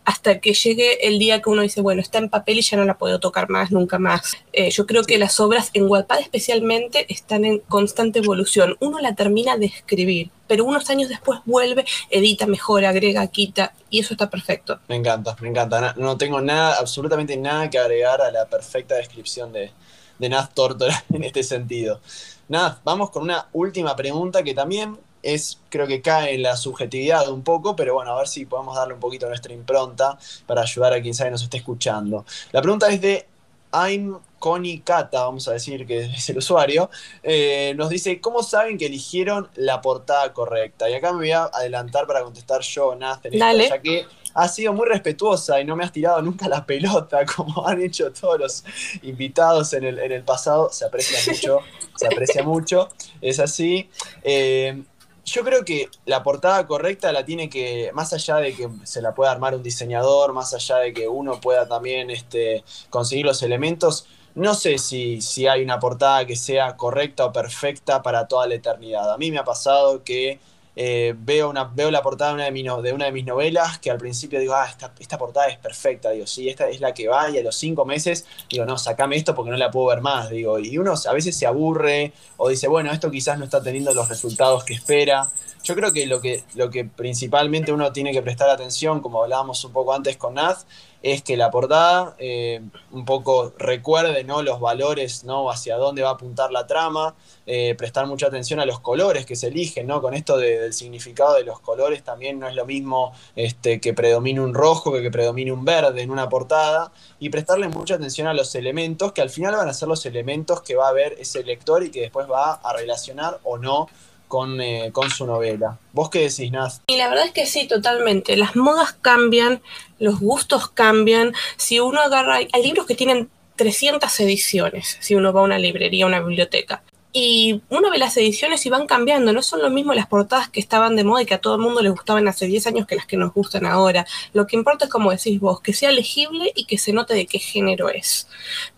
hasta 0.08 0.40
que 0.40 0.54
llegue 0.54 1.06
el 1.06 1.20
día 1.20 1.42
que 1.42 1.50
uno 1.50 1.64
dice, 1.64 1.82
bueno, 1.82 2.00
está 2.00 2.20
en 2.20 2.30
papel 2.30 2.60
y 2.60 2.62
ya 2.62 2.78
no 2.78 2.86
la 2.86 2.98
puedo 2.98 3.20
tocar 3.20 3.50
más, 3.50 3.72
nunca 3.72 4.00
más. 4.00 4.38
Eh, 4.54 4.72
yo 4.72 4.88
creo 4.88 5.04
que 5.04 5.18
las 5.18 5.38
obras 5.42 5.70
en 5.74 5.84
Wattpad 5.84 6.22
especialmente 6.22 7.06
están 7.10 7.44
en 7.44 7.60
constante 7.60 8.20
evolución. 8.20 8.78
Uno 8.80 9.00
la 9.00 9.16
termina 9.16 9.58
de 9.58 9.66
escribir, 9.66 10.30
pero 10.48 10.64
unos 10.64 10.90
años 10.90 11.10
después 11.10 11.42
vuelve, 11.44 11.84
edita, 12.10 12.48
mejora, 12.48 12.88
agrega, 12.88 13.28
quita, 13.28 13.74
y 13.90 14.00
eso 14.00 14.14
está 14.14 14.30
perfecto. 14.30 14.80
Me 14.88 14.96
encanta, 14.96 15.36
me 15.42 15.50
encanta. 15.50 15.94
No 15.98 16.18
tengo 16.18 16.40
nada, 16.40 16.78
absolutamente 16.80 17.36
nada 17.36 17.70
que 17.70 17.78
agregar 17.78 18.22
a 18.22 18.32
la 18.32 18.46
perfecta 18.46 18.96
descripción 18.96 19.52
de, 19.52 19.72
de 20.20 20.30
Naz 20.30 20.54
Tortora 20.54 21.04
en 21.14 21.26
este 21.26 21.44
sentido. 21.44 22.00
Nada, 22.48 22.80
vamos 22.86 23.12
con 23.12 23.24
una 23.24 23.48
última 23.52 23.94
pregunta 23.98 24.42
que 24.42 24.54
también 24.54 24.98
es, 25.34 25.60
creo 25.70 25.88
que 25.88 26.02
cae 26.02 26.36
en 26.36 26.44
la 26.44 26.56
subjetividad 26.56 27.30
un 27.30 27.44
poco, 27.44 27.76
pero 27.76 27.96
bueno, 27.96 28.14
a 28.14 28.18
ver 28.18 28.28
si 28.28 28.46
podemos 28.46 28.76
darle 28.76 28.94
un 28.94 29.00
poquito 29.00 29.28
nuestra 29.28 29.54
impronta 29.54 30.18
para 30.46 30.62
ayudar 30.62 30.94
a 30.94 31.02
quien 31.02 31.14
sabe 31.14 31.32
nos 31.32 31.44
esté 31.44 31.58
escuchando. 31.58 32.26
La 32.52 32.62
pregunta 32.62 32.88
es 32.90 33.02
de 33.02 33.28
I'm 33.74 34.18
Connie 34.40 34.80
Kata, 34.80 35.24
vamos 35.24 35.48
a 35.50 35.54
decir 35.54 35.86
que 35.86 36.06
es 36.06 36.30
el 36.30 36.38
usuario, 36.38 36.90
eh, 37.24 37.74
nos 37.76 37.90
dice, 37.90 38.22
¿cómo 38.22 38.42
saben 38.42 38.78
que 38.78 38.86
eligieron 38.86 39.50
la 39.56 39.82
portada 39.82 40.32
correcta? 40.32 40.90
Y 40.90 40.94
acá 40.94 41.12
me 41.12 41.18
voy 41.18 41.32
a 41.32 41.44
adelantar 41.46 42.08
para 42.08 42.24
contestar 42.24 42.62
yo, 42.62 42.96
Nathan, 42.96 43.34
ya 43.34 43.82
que 43.82 44.06
ha 44.34 44.48
sido 44.48 44.72
muy 44.72 44.88
respetuosa 44.88 45.60
y 45.60 45.66
no 45.66 45.76
me 45.76 45.84
has 45.84 45.92
tirado 45.92 46.22
nunca 46.22 46.48
la 46.48 46.66
pelota 46.66 47.26
como 47.36 47.68
han 47.68 47.82
hecho 47.82 48.14
todos 48.14 48.40
los 48.40 48.64
invitados 49.02 49.74
en 49.74 49.84
el, 49.84 50.00
en 50.00 50.12
el 50.12 50.24
pasado. 50.24 50.70
Se 50.72 50.86
aprecia 50.86 51.20
mucho, 51.34 51.60
se 51.96 52.06
aprecia 52.06 52.44
mucho, 52.44 52.90
es 53.20 53.40
así. 53.40 53.90
Eh, 54.24 54.84
yo 55.28 55.44
creo 55.44 55.66
que 55.66 55.90
la 56.06 56.24
portada 56.24 56.66
correcta 56.66 57.12
la 57.12 57.26
tiene 57.26 57.50
que, 57.50 57.92
más 57.94 58.14
allá 58.14 58.38
de 58.38 58.54
que 58.54 58.70
se 58.84 59.02
la 59.02 59.14
pueda 59.14 59.32
armar 59.32 59.54
un 59.54 59.62
diseñador, 59.62 60.34
más 60.34 60.54
allá 60.54 60.78
de 60.78 60.94
que 60.94 61.08
uno 61.08 61.40
pueda 61.42 61.68
también 61.68 62.10
este, 62.10 62.64
conseguir 62.90 63.26
los 63.26 63.44
elementos, 63.44 64.08
no 64.36 64.56
sé 64.56 64.78
si, 64.78 65.20
si 65.22 65.46
hay 65.48 65.64
una 65.64 65.80
portada 65.80 66.26
que 66.26 66.36
sea 66.38 66.78
correcta 66.78 67.26
o 67.26 67.34
perfecta 67.34 68.02
para 68.02 68.28
toda 68.28 68.48
la 68.48 68.56
eternidad. 68.56 69.12
A 69.12 69.18
mí 69.18 69.30
me 69.30 69.40
ha 69.40 69.44
pasado 69.44 70.04
que 70.04 70.40
eh, 70.80 71.16
veo, 71.18 71.50
una, 71.50 71.64
veo 71.64 71.90
la 71.90 72.04
portada 72.04 72.30
de 72.30 72.36
una 72.36 72.44
de, 72.46 72.52
mis, 72.52 72.64
de 72.64 72.94
una 72.94 73.06
de 73.06 73.12
mis 73.12 73.26
novelas 73.26 73.80
que 73.80 73.90
al 73.90 73.98
principio 73.98 74.40
digo, 74.40 74.54
ah, 74.54 74.68
esta, 74.70 74.94
esta, 75.00 75.18
portada 75.18 75.48
es 75.48 75.58
perfecta, 75.58 76.12
digo, 76.12 76.28
sí, 76.28 76.50
esta 76.50 76.70
es 76.70 76.80
la 76.80 76.94
que 76.94 77.08
va 77.08 77.32
y 77.32 77.40
a 77.40 77.42
los 77.42 77.56
cinco 77.56 77.84
meses 77.84 78.28
digo, 78.48 78.64
no, 78.64 78.78
sacame 78.78 79.16
esto 79.16 79.34
porque 79.34 79.50
no 79.50 79.58
la 79.58 79.72
puedo 79.72 79.88
ver 79.88 80.02
más, 80.02 80.30
digo, 80.30 80.60
y 80.60 80.78
uno 80.78 80.94
a 80.94 81.14
veces 81.14 81.36
se 81.36 81.48
aburre 81.48 82.14
o 82.38 82.48
dice, 82.48 82.68
bueno, 82.68 82.92
esto 82.92 83.10
quizás 83.10 83.40
no 83.40 83.46
está 83.46 83.60
teniendo 83.64 83.92
los 83.96 84.08
resultados 84.08 84.64
que 84.64 84.76
espera. 84.76 85.28
Yo 85.64 85.76
creo 85.76 85.92
que 85.92 86.06
lo 86.06 86.22
que, 86.22 86.44
lo 86.56 86.70
que 86.70 86.86
principalmente 86.86 87.72
uno 87.72 87.92
tiene 87.92 88.12
que 88.12 88.22
prestar 88.22 88.50
atención, 88.50 89.02
como 89.02 89.24
hablábamos 89.24 89.64
un 89.66 89.74
poco 89.74 89.94
antes 89.94 90.18
con 90.18 90.36
Naz, 90.36 90.66
es 91.04 91.22
que 91.22 91.38
la 91.38 91.52
portada 91.52 92.16
eh, 92.18 92.62
un 92.92 93.06
poco 93.06 93.54
recuerde 93.58 94.24
¿no? 94.24 94.42
los 94.42 94.60
valores, 94.60 95.24
¿no? 95.24 95.50
hacia 95.50 95.78
dónde 95.78 96.02
va 96.02 96.10
a 96.10 96.14
apuntar 96.14 96.52
la 96.52 96.66
trama, 96.66 97.16
eh, 97.46 97.76
prestar 97.78 98.08
mucha 98.08 98.28
atención 98.28 98.60
a 98.60 98.66
los 98.66 98.80
colores 98.80 99.26
que 99.26 99.36
se 99.36 99.48
eligen, 99.48 99.88
¿no? 99.88 100.02
con 100.02 100.14
esto 100.14 100.38
del 100.38 100.74
significado 100.74 101.36
de 101.36 101.44
los 101.44 101.60
colores 101.60 102.04
también 102.04 102.40
no 102.40 102.48
es 102.48 102.56
lo 102.56 102.66
mismo 102.66 103.14
este, 103.36 103.80
que 103.80 103.94
predomine 103.94 104.42
un 104.42 104.54
rojo 104.54 104.92
que 104.92 105.02
que 105.02 105.12
predomine 105.12 105.52
un 105.52 105.64
verde 105.64 106.02
en 106.02 106.12
una 106.12 106.28
portada, 106.28 106.92
y 107.20 107.30
prestarle 107.30 107.68
mucha 107.68 107.96
atención 107.96 108.28
a 108.28 108.34
los 108.34 108.54
elementos, 108.56 109.12
que 109.14 109.22
al 109.22 109.30
final 109.30 109.56
van 109.56 109.70
a 109.70 109.74
ser 109.74 109.88
los 109.88 110.06
elementos 110.06 110.62
que 110.62 110.76
va 110.76 110.90
a 110.90 110.94
ver 110.94 111.16
ese 111.20 111.44
lector 111.44 111.84
y 111.84 111.92
que 111.92 112.02
después 112.02 112.30
va 112.30 112.54
a 112.54 112.74
relacionar 112.74 113.40
o 113.44 113.58
no 113.58 113.88
con, 114.28 114.62
eh, 114.62 114.92
con 114.92 115.10
su 115.10 115.26
novela. 115.26 115.78
¿Vos 115.94 116.10
qué 116.10 116.20
decís, 116.20 116.52
Naz? 116.52 116.82
Y 116.88 116.98
la 116.98 117.10
verdad 117.10 117.26
es 117.26 117.32
que 117.32 117.46
sí, 117.46 117.68
totalmente. 117.68 118.38
Las 118.38 118.56
modas 118.56 118.94
cambian, 118.94 119.62
los 120.00 120.20
gustos 120.20 120.70
cambian. 120.70 121.34
Si 121.58 121.80
uno 121.80 122.02
agarra, 122.02 122.36
hay 122.36 122.64
libros 122.64 122.86
que 122.86 122.96
tienen 122.96 123.30
300 123.56 124.20
ediciones, 124.20 124.98
si 125.02 125.16
uno 125.16 125.34
va 125.34 125.42
a 125.42 125.44
una 125.44 125.60
librería, 125.60 126.06
a 126.06 126.08
una 126.08 126.22
biblioteca. 126.22 126.84
Y 127.14 127.64
uno 127.70 127.90
ve 127.90 127.98
las 127.98 128.16
ediciones 128.18 128.64
y 128.66 128.70
van 128.70 128.86
cambiando, 128.86 129.34
no 129.34 129.42
son 129.42 129.62
lo 129.62 129.72
mismo 129.72 129.94
las 129.94 130.06
portadas 130.06 130.50
que 130.50 130.60
estaban 130.60 130.96
de 130.96 131.04
moda 131.04 131.24
y 131.24 131.26
que 131.26 131.34
a 131.34 131.42
todo 131.42 131.56
el 131.56 131.62
mundo 131.62 131.82
le 131.82 131.90
gustaban 131.90 132.28
hace 132.28 132.46
10 132.46 132.68
años 132.68 132.86
que 132.86 132.96
las 132.96 133.08
que 133.08 133.18
nos 133.18 133.34
gustan 133.34 133.66
ahora. 133.66 134.06
Lo 134.34 134.46
que 134.46 134.56
importa 134.56 134.86
es, 134.86 134.92
como 134.92 135.10
decís 135.10 135.40
vos, 135.40 135.62
que 135.62 135.74
sea 135.74 135.92
legible 135.92 136.52
y 136.54 136.66
que 136.66 136.78
se 136.78 136.94
note 136.94 137.16
de 137.16 137.26
qué 137.26 137.40
género 137.40 137.90
es. 137.90 138.28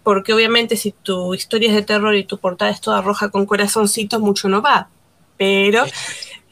Porque 0.03 0.31
obviamente 0.31 0.77
si 0.77 0.91
tu 0.91 1.33
historia 1.33 1.69
es 1.69 1.75
de 1.75 1.81
terror 1.81 2.15
y 2.15 2.23
tu 2.23 2.37
portada 2.37 2.71
es 2.71 2.79
toda 2.79 3.01
roja 3.01 3.29
con 3.29 3.45
corazoncitos, 3.45 4.21
mucho 4.21 4.47
no 4.47 4.61
va 4.61 4.89
pero 5.39 5.85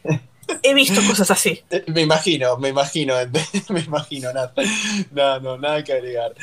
he 0.64 0.74
visto 0.74 1.02
cosas 1.06 1.30
así. 1.30 1.62
Me 1.88 2.02
imagino, 2.02 2.58
me 2.58 2.70
imagino, 2.70 3.16
me 3.70 3.82
imagino, 3.82 4.34
nada, 4.34 4.54
no, 5.12 5.40
no, 5.42 5.58
nada 5.58 5.84
que 5.84 5.94
agregar. 5.94 6.34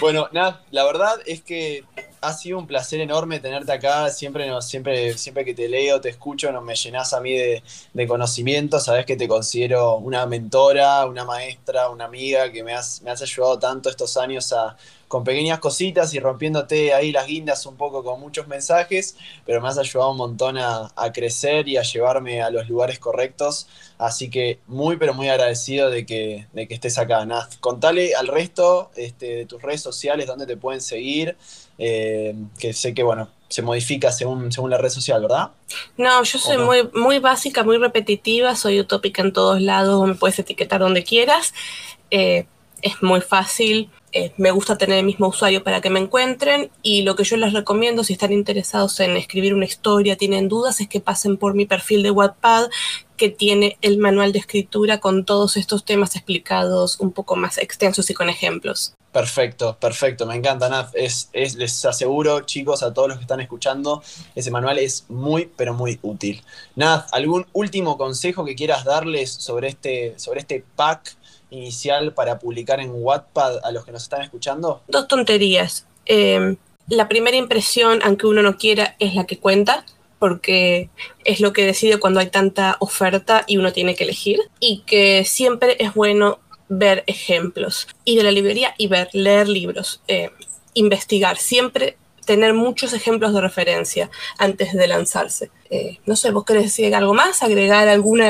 Bueno, 0.00 0.28
nada, 0.32 0.62
la 0.70 0.84
verdad 0.84 1.16
es 1.26 1.40
que 1.40 1.82
ha 2.24 2.32
sido 2.32 2.58
un 2.58 2.66
placer 2.66 3.00
enorme 3.00 3.40
tenerte 3.40 3.72
acá. 3.72 4.10
Siempre, 4.10 4.50
siempre, 4.62 5.16
siempre 5.18 5.44
que 5.44 5.54
te 5.54 5.68
leo, 5.68 6.00
te 6.00 6.08
escucho, 6.08 6.50
no, 6.52 6.60
me 6.60 6.74
llenas 6.74 7.12
a 7.12 7.20
mí 7.20 7.32
de, 7.32 7.62
de 7.92 8.06
conocimiento. 8.08 8.80
Sabes 8.80 9.06
que 9.06 9.16
te 9.16 9.28
considero 9.28 9.96
una 9.96 10.26
mentora, 10.26 11.06
una 11.06 11.24
maestra, 11.24 11.88
una 11.90 12.06
amiga 12.06 12.50
que 12.50 12.62
me 12.62 12.74
has, 12.74 13.02
me 13.02 13.10
has 13.10 13.22
ayudado 13.22 13.58
tanto 13.58 13.90
estos 13.90 14.16
años 14.16 14.52
a, 14.52 14.76
con 15.14 15.22
pequeñas 15.22 15.60
cositas 15.60 16.12
y 16.14 16.18
rompiéndote 16.18 16.92
ahí 16.92 17.12
las 17.12 17.28
guindas 17.28 17.66
un 17.66 17.76
poco 17.76 18.02
con 18.02 18.18
muchos 18.18 18.48
mensajes, 18.48 19.16
pero 19.46 19.60
me 19.60 19.68
has 19.68 19.78
ayudado 19.78 20.10
un 20.10 20.16
montón 20.16 20.58
a, 20.58 20.90
crecer 21.12 21.68
y 21.68 21.76
a 21.76 21.82
llevarme 21.82 22.42
a 22.42 22.50
los 22.50 22.68
lugares 22.68 22.98
correctos. 22.98 23.68
Así 23.96 24.28
que 24.28 24.58
muy, 24.66 24.96
pero 24.96 25.14
muy 25.14 25.28
agradecido 25.28 25.88
de 25.88 26.04
que, 26.04 26.48
de 26.52 26.66
que 26.66 26.74
estés 26.74 26.98
acá, 26.98 27.24
Naz. 27.26 27.58
Contale 27.58 28.16
al 28.16 28.26
resto 28.26 28.90
este, 28.96 29.26
de 29.36 29.46
tus 29.46 29.62
redes 29.62 29.82
sociales 29.82 30.26
dónde 30.26 30.46
te 30.46 30.56
pueden 30.56 30.80
seguir, 30.80 31.36
eh, 31.78 32.13
que 32.58 32.72
sé 32.72 32.94
que, 32.94 33.02
bueno, 33.02 33.28
se 33.48 33.62
modifica 33.62 34.10
según, 34.10 34.50
según 34.50 34.70
la 34.70 34.78
red 34.78 34.88
social, 34.88 35.22
¿verdad? 35.22 35.50
No, 35.96 36.22
yo 36.24 36.38
soy 36.38 36.58
muy, 36.58 36.88
muy 36.92 37.18
básica, 37.18 37.62
muy 37.62 37.78
repetitiva, 37.78 38.56
soy 38.56 38.80
utópica 38.80 39.22
en 39.22 39.32
todos 39.32 39.60
lados, 39.60 40.06
me 40.06 40.14
puedes 40.14 40.38
etiquetar 40.38 40.80
donde 40.80 41.04
quieras. 41.04 41.54
Eh, 42.10 42.46
es 42.82 43.02
muy 43.02 43.20
fácil. 43.20 43.90
Eh, 44.16 44.32
me 44.36 44.52
gusta 44.52 44.78
tener 44.78 44.98
el 44.98 45.04
mismo 45.04 45.26
usuario 45.26 45.64
para 45.64 45.80
que 45.80 45.90
me 45.90 45.98
encuentren 45.98 46.70
y 46.82 47.02
lo 47.02 47.16
que 47.16 47.24
yo 47.24 47.36
les 47.36 47.52
recomiendo 47.52 48.04
si 48.04 48.12
están 48.12 48.32
interesados 48.32 49.00
en 49.00 49.16
escribir 49.16 49.54
una 49.54 49.64
historia, 49.64 50.16
tienen 50.16 50.48
dudas, 50.48 50.80
es 50.80 50.86
que 50.86 51.00
pasen 51.00 51.36
por 51.36 51.54
mi 51.54 51.66
perfil 51.66 52.04
de 52.04 52.12
Wattpad 52.12 52.68
que 53.16 53.28
tiene 53.28 53.76
el 53.82 53.98
manual 53.98 54.32
de 54.32 54.38
escritura 54.38 55.00
con 55.00 55.24
todos 55.24 55.56
estos 55.56 55.84
temas 55.84 56.14
explicados 56.14 57.00
un 57.00 57.10
poco 57.10 57.34
más 57.34 57.58
extensos 57.58 58.08
y 58.08 58.14
con 58.14 58.28
ejemplos. 58.28 58.94
Perfecto, 59.10 59.76
perfecto, 59.80 60.26
me 60.26 60.36
encanta, 60.36 60.68
Naf. 60.68 60.90
Es, 60.94 61.30
es, 61.32 61.56
les 61.56 61.84
aseguro, 61.84 62.40
chicos, 62.42 62.84
a 62.84 62.94
todos 62.94 63.08
los 63.08 63.18
que 63.18 63.22
están 63.22 63.40
escuchando, 63.40 64.02
ese 64.36 64.52
manual 64.52 64.78
es 64.78 65.06
muy, 65.08 65.50
pero 65.56 65.74
muy 65.74 65.98
útil. 66.02 66.42
Naf, 66.76 67.06
¿algún 67.12 67.46
último 67.52 67.98
consejo 67.98 68.44
que 68.44 68.54
quieras 68.54 68.84
darles 68.84 69.32
sobre 69.32 69.68
este, 69.68 70.18
sobre 70.18 70.40
este 70.40 70.64
pack 70.76 71.16
inicial 71.54 72.12
para 72.12 72.38
publicar 72.38 72.80
en 72.80 72.90
Wattpad 72.92 73.64
a 73.64 73.72
los 73.72 73.84
que 73.84 73.92
nos 73.92 74.02
están 74.02 74.22
escuchando? 74.22 74.82
Dos 74.88 75.08
tonterías. 75.08 75.86
Eh, 76.06 76.56
la 76.88 77.08
primera 77.08 77.36
impresión, 77.36 78.00
aunque 78.02 78.26
uno 78.26 78.42
no 78.42 78.56
quiera, 78.56 78.96
es 78.98 79.14
la 79.14 79.24
que 79.24 79.38
cuenta, 79.38 79.86
porque 80.18 80.90
es 81.24 81.40
lo 81.40 81.52
que 81.52 81.64
decide 81.64 81.98
cuando 81.98 82.20
hay 82.20 82.28
tanta 82.28 82.76
oferta 82.80 83.44
y 83.46 83.56
uno 83.56 83.72
tiene 83.72 83.94
que 83.94 84.04
elegir. 84.04 84.40
Y 84.60 84.82
que 84.86 85.24
siempre 85.24 85.76
es 85.80 85.94
bueno 85.94 86.38
ver 86.68 87.04
ejemplos. 87.06 87.88
Ir 88.04 88.20
a 88.20 88.24
la 88.24 88.30
librería 88.30 88.74
y 88.78 88.88
ver, 88.88 89.08
leer 89.12 89.48
libros, 89.48 90.02
eh, 90.08 90.30
investigar. 90.74 91.36
Siempre 91.36 91.96
tener 92.24 92.54
muchos 92.54 92.92
ejemplos 92.92 93.32
de 93.34 93.40
referencia 93.40 94.10
antes 94.38 94.72
de 94.72 94.86
lanzarse. 94.86 95.50
Eh, 95.70 95.98
no 96.06 96.16
sé, 96.16 96.30
¿vos 96.30 96.44
querés 96.44 96.64
decir 96.64 96.94
algo 96.94 97.14
más? 97.14 97.42
¿Agregar 97.42 97.88
algún 97.88 98.20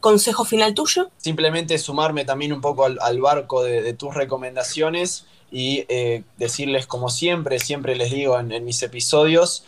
consejo 0.00 0.44
final 0.44 0.74
tuyo? 0.74 1.10
Simplemente 1.18 1.78
sumarme 1.78 2.24
también 2.24 2.52
un 2.52 2.60
poco 2.60 2.84
al, 2.84 3.20
barco 3.20 3.62
de, 3.62 3.92
tus 3.94 4.14
recomendaciones 4.14 5.26
y 5.50 5.84
eh, 5.88 6.22
decirles, 6.36 6.86
como 6.86 7.08
siempre, 7.08 7.58
siempre 7.58 7.96
les 7.96 8.10
digo 8.10 8.38
en, 8.38 8.64
mis 8.64 8.82
episodios, 8.82 9.64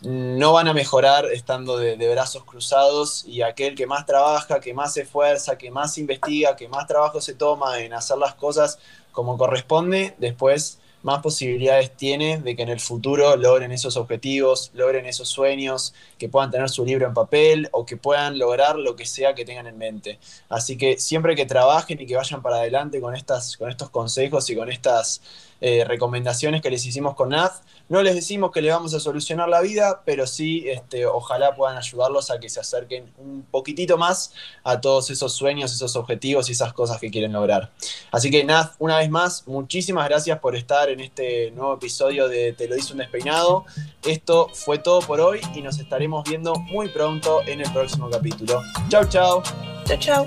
no 0.00 0.52
van 0.52 0.68
a 0.68 0.74
mejorar 0.74 1.26
estando 1.26 1.76
de, 1.76 1.96
de, 1.96 2.08
brazos 2.10 2.44
cruzados 2.44 3.24
y 3.26 3.42
aquel 3.42 3.74
que 3.74 3.86
más 3.86 4.06
trabaja, 4.06 4.60
que 4.60 4.72
más 4.72 4.94
se 4.94 5.02
esfuerza, 5.02 5.58
que 5.58 5.70
más 5.70 5.98
investiga, 5.98 6.54
que 6.56 6.68
más 6.68 6.86
trabajo 6.86 7.20
se 7.20 7.34
toma 7.34 7.80
en 7.80 7.92
hacer 7.92 8.16
las 8.16 8.34
cosas 8.34 8.78
como 9.10 9.36
corresponde, 9.36 10.14
después 10.18 10.78
más 11.02 11.20
posibilidades 11.20 11.96
tiene 11.96 12.38
de 12.38 12.56
que 12.56 12.62
en 12.62 12.68
el 12.68 12.80
futuro 12.80 13.36
logren 13.36 13.72
esos 13.72 13.96
objetivos, 13.96 14.70
logren 14.74 15.06
esos 15.06 15.28
sueños, 15.28 15.94
que 16.18 16.28
puedan 16.28 16.50
tener 16.50 16.68
su 16.68 16.84
libro 16.84 17.06
en 17.06 17.14
papel 17.14 17.68
o 17.72 17.86
que 17.86 17.96
puedan 17.96 18.38
lograr 18.38 18.76
lo 18.76 18.96
que 18.96 19.06
sea 19.06 19.34
que 19.34 19.44
tengan 19.44 19.66
en 19.66 19.78
mente. 19.78 20.18
Así 20.48 20.76
que 20.76 20.98
siempre 20.98 21.36
que 21.36 21.46
trabajen 21.46 22.00
y 22.00 22.06
que 22.06 22.16
vayan 22.16 22.42
para 22.42 22.56
adelante 22.56 23.00
con, 23.00 23.14
estas, 23.14 23.56
con 23.56 23.70
estos 23.70 23.90
consejos 23.90 24.48
y 24.50 24.56
con 24.56 24.70
estas 24.70 25.20
eh, 25.60 25.84
recomendaciones 25.84 26.62
que 26.62 26.70
les 26.70 26.84
hicimos 26.86 27.14
con 27.14 27.30
Naz. 27.30 27.62
No 27.88 28.02
les 28.02 28.14
decimos 28.14 28.52
que 28.52 28.60
le 28.60 28.70
vamos 28.70 28.94
a 28.94 29.00
solucionar 29.00 29.48
la 29.48 29.60
vida, 29.60 30.02
pero 30.04 30.26
sí, 30.26 30.68
este, 30.68 31.06
ojalá 31.06 31.54
puedan 31.54 31.76
ayudarlos 31.76 32.30
a 32.30 32.38
que 32.38 32.48
se 32.48 32.60
acerquen 32.60 33.12
un 33.18 33.46
poquitito 33.50 33.96
más 33.96 34.32
a 34.62 34.80
todos 34.80 35.10
esos 35.10 35.32
sueños, 35.32 35.72
esos 35.72 35.96
objetivos 35.96 36.48
y 36.48 36.52
esas 36.52 36.72
cosas 36.72 37.00
que 37.00 37.10
quieren 37.10 37.32
lograr. 37.32 37.70
Así 38.12 38.30
que 38.30 38.44
Naz, 38.44 38.72
una 38.78 38.98
vez 38.98 39.10
más, 39.10 39.48
muchísimas 39.48 40.08
gracias 40.08 40.38
por 40.38 40.54
estar 40.54 40.90
en 40.90 41.00
este 41.00 41.50
nuevo 41.52 41.74
episodio 41.74 42.28
de 42.28 42.52
Te 42.52 42.68
lo 42.68 42.76
hice 42.76 42.92
un 42.92 42.98
despeinado. 42.98 43.64
Esto 44.04 44.48
fue 44.52 44.78
todo 44.78 45.00
por 45.00 45.20
hoy 45.20 45.40
y 45.54 45.62
nos 45.62 45.78
estaremos 45.78 46.28
viendo 46.28 46.54
muy 46.54 46.88
pronto 46.88 47.42
en 47.46 47.60
el 47.60 47.72
próximo 47.72 48.08
capítulo. 48.10 48.62
Chau, 48.88 49.04
chau. 49.08 49.42
Chau, 49.86 49.98
chau. 49.98 50.26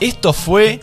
Esto 0.00 0.32
fue 0.32 0.80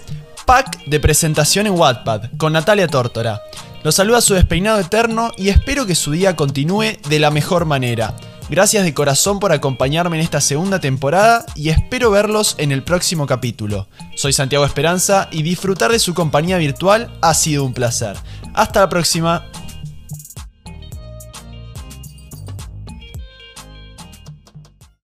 pack 0.47 0.86
de 0.86 1.01
presentación 1.01 1.67
en 1.67 1.77
Wattpad 1.77 2.29
con 2.38 2.53
Natalia 2.53 2.88
Tórtora. 2.88 3.41
Los 3.83 3.95
saluda 3.95 4.21
su 4.21 4.33
despeinado 4.33 4.79
eterno 4.79 5.31
y 5.38 5.49
espero 5.49 5.86
que 5.86 5.93
su 5.93 6.12
día 6.12 6.38
continúe 6.38 6.97
de 7.10 7.19
la 7.19 7.31
mejor 7.31 7.65
manera. 7.65 8.15
Gracias 8.49 8.86
de 8.86 8.93
corazón 8.93 9.41
por 9.41 9.51
acompañarme 9.51 10.15
en 10.15 10.23
esta 10.23 10.39
segunda 10.39 10.79
temporada 10.79 11.45
y 11.53 11.67
espero 11.67 12.12
verlos 12.12 12.55
en 12.60 12.71
el 12.71 12.81
próximo 12.81 13.27
capítulo. 13.27 13.89
Soy 14.15 14.31
Santiago 14.31 14.65
Esperanza 14.65 15.27
y 15.31 15.43
disfrutar 15.43 15.91
de 15.91 15.99
su 15.99 16.13
compañía 16.13 16.57
virtual 16.57 17.12
ha 17.21 17.33
sido 17.33 17.65
un 17.65 17.73
placer. 17.73 18.15
Hasta 18.53 18.79
la 18.79 18.89
próxima. 18.89 19.45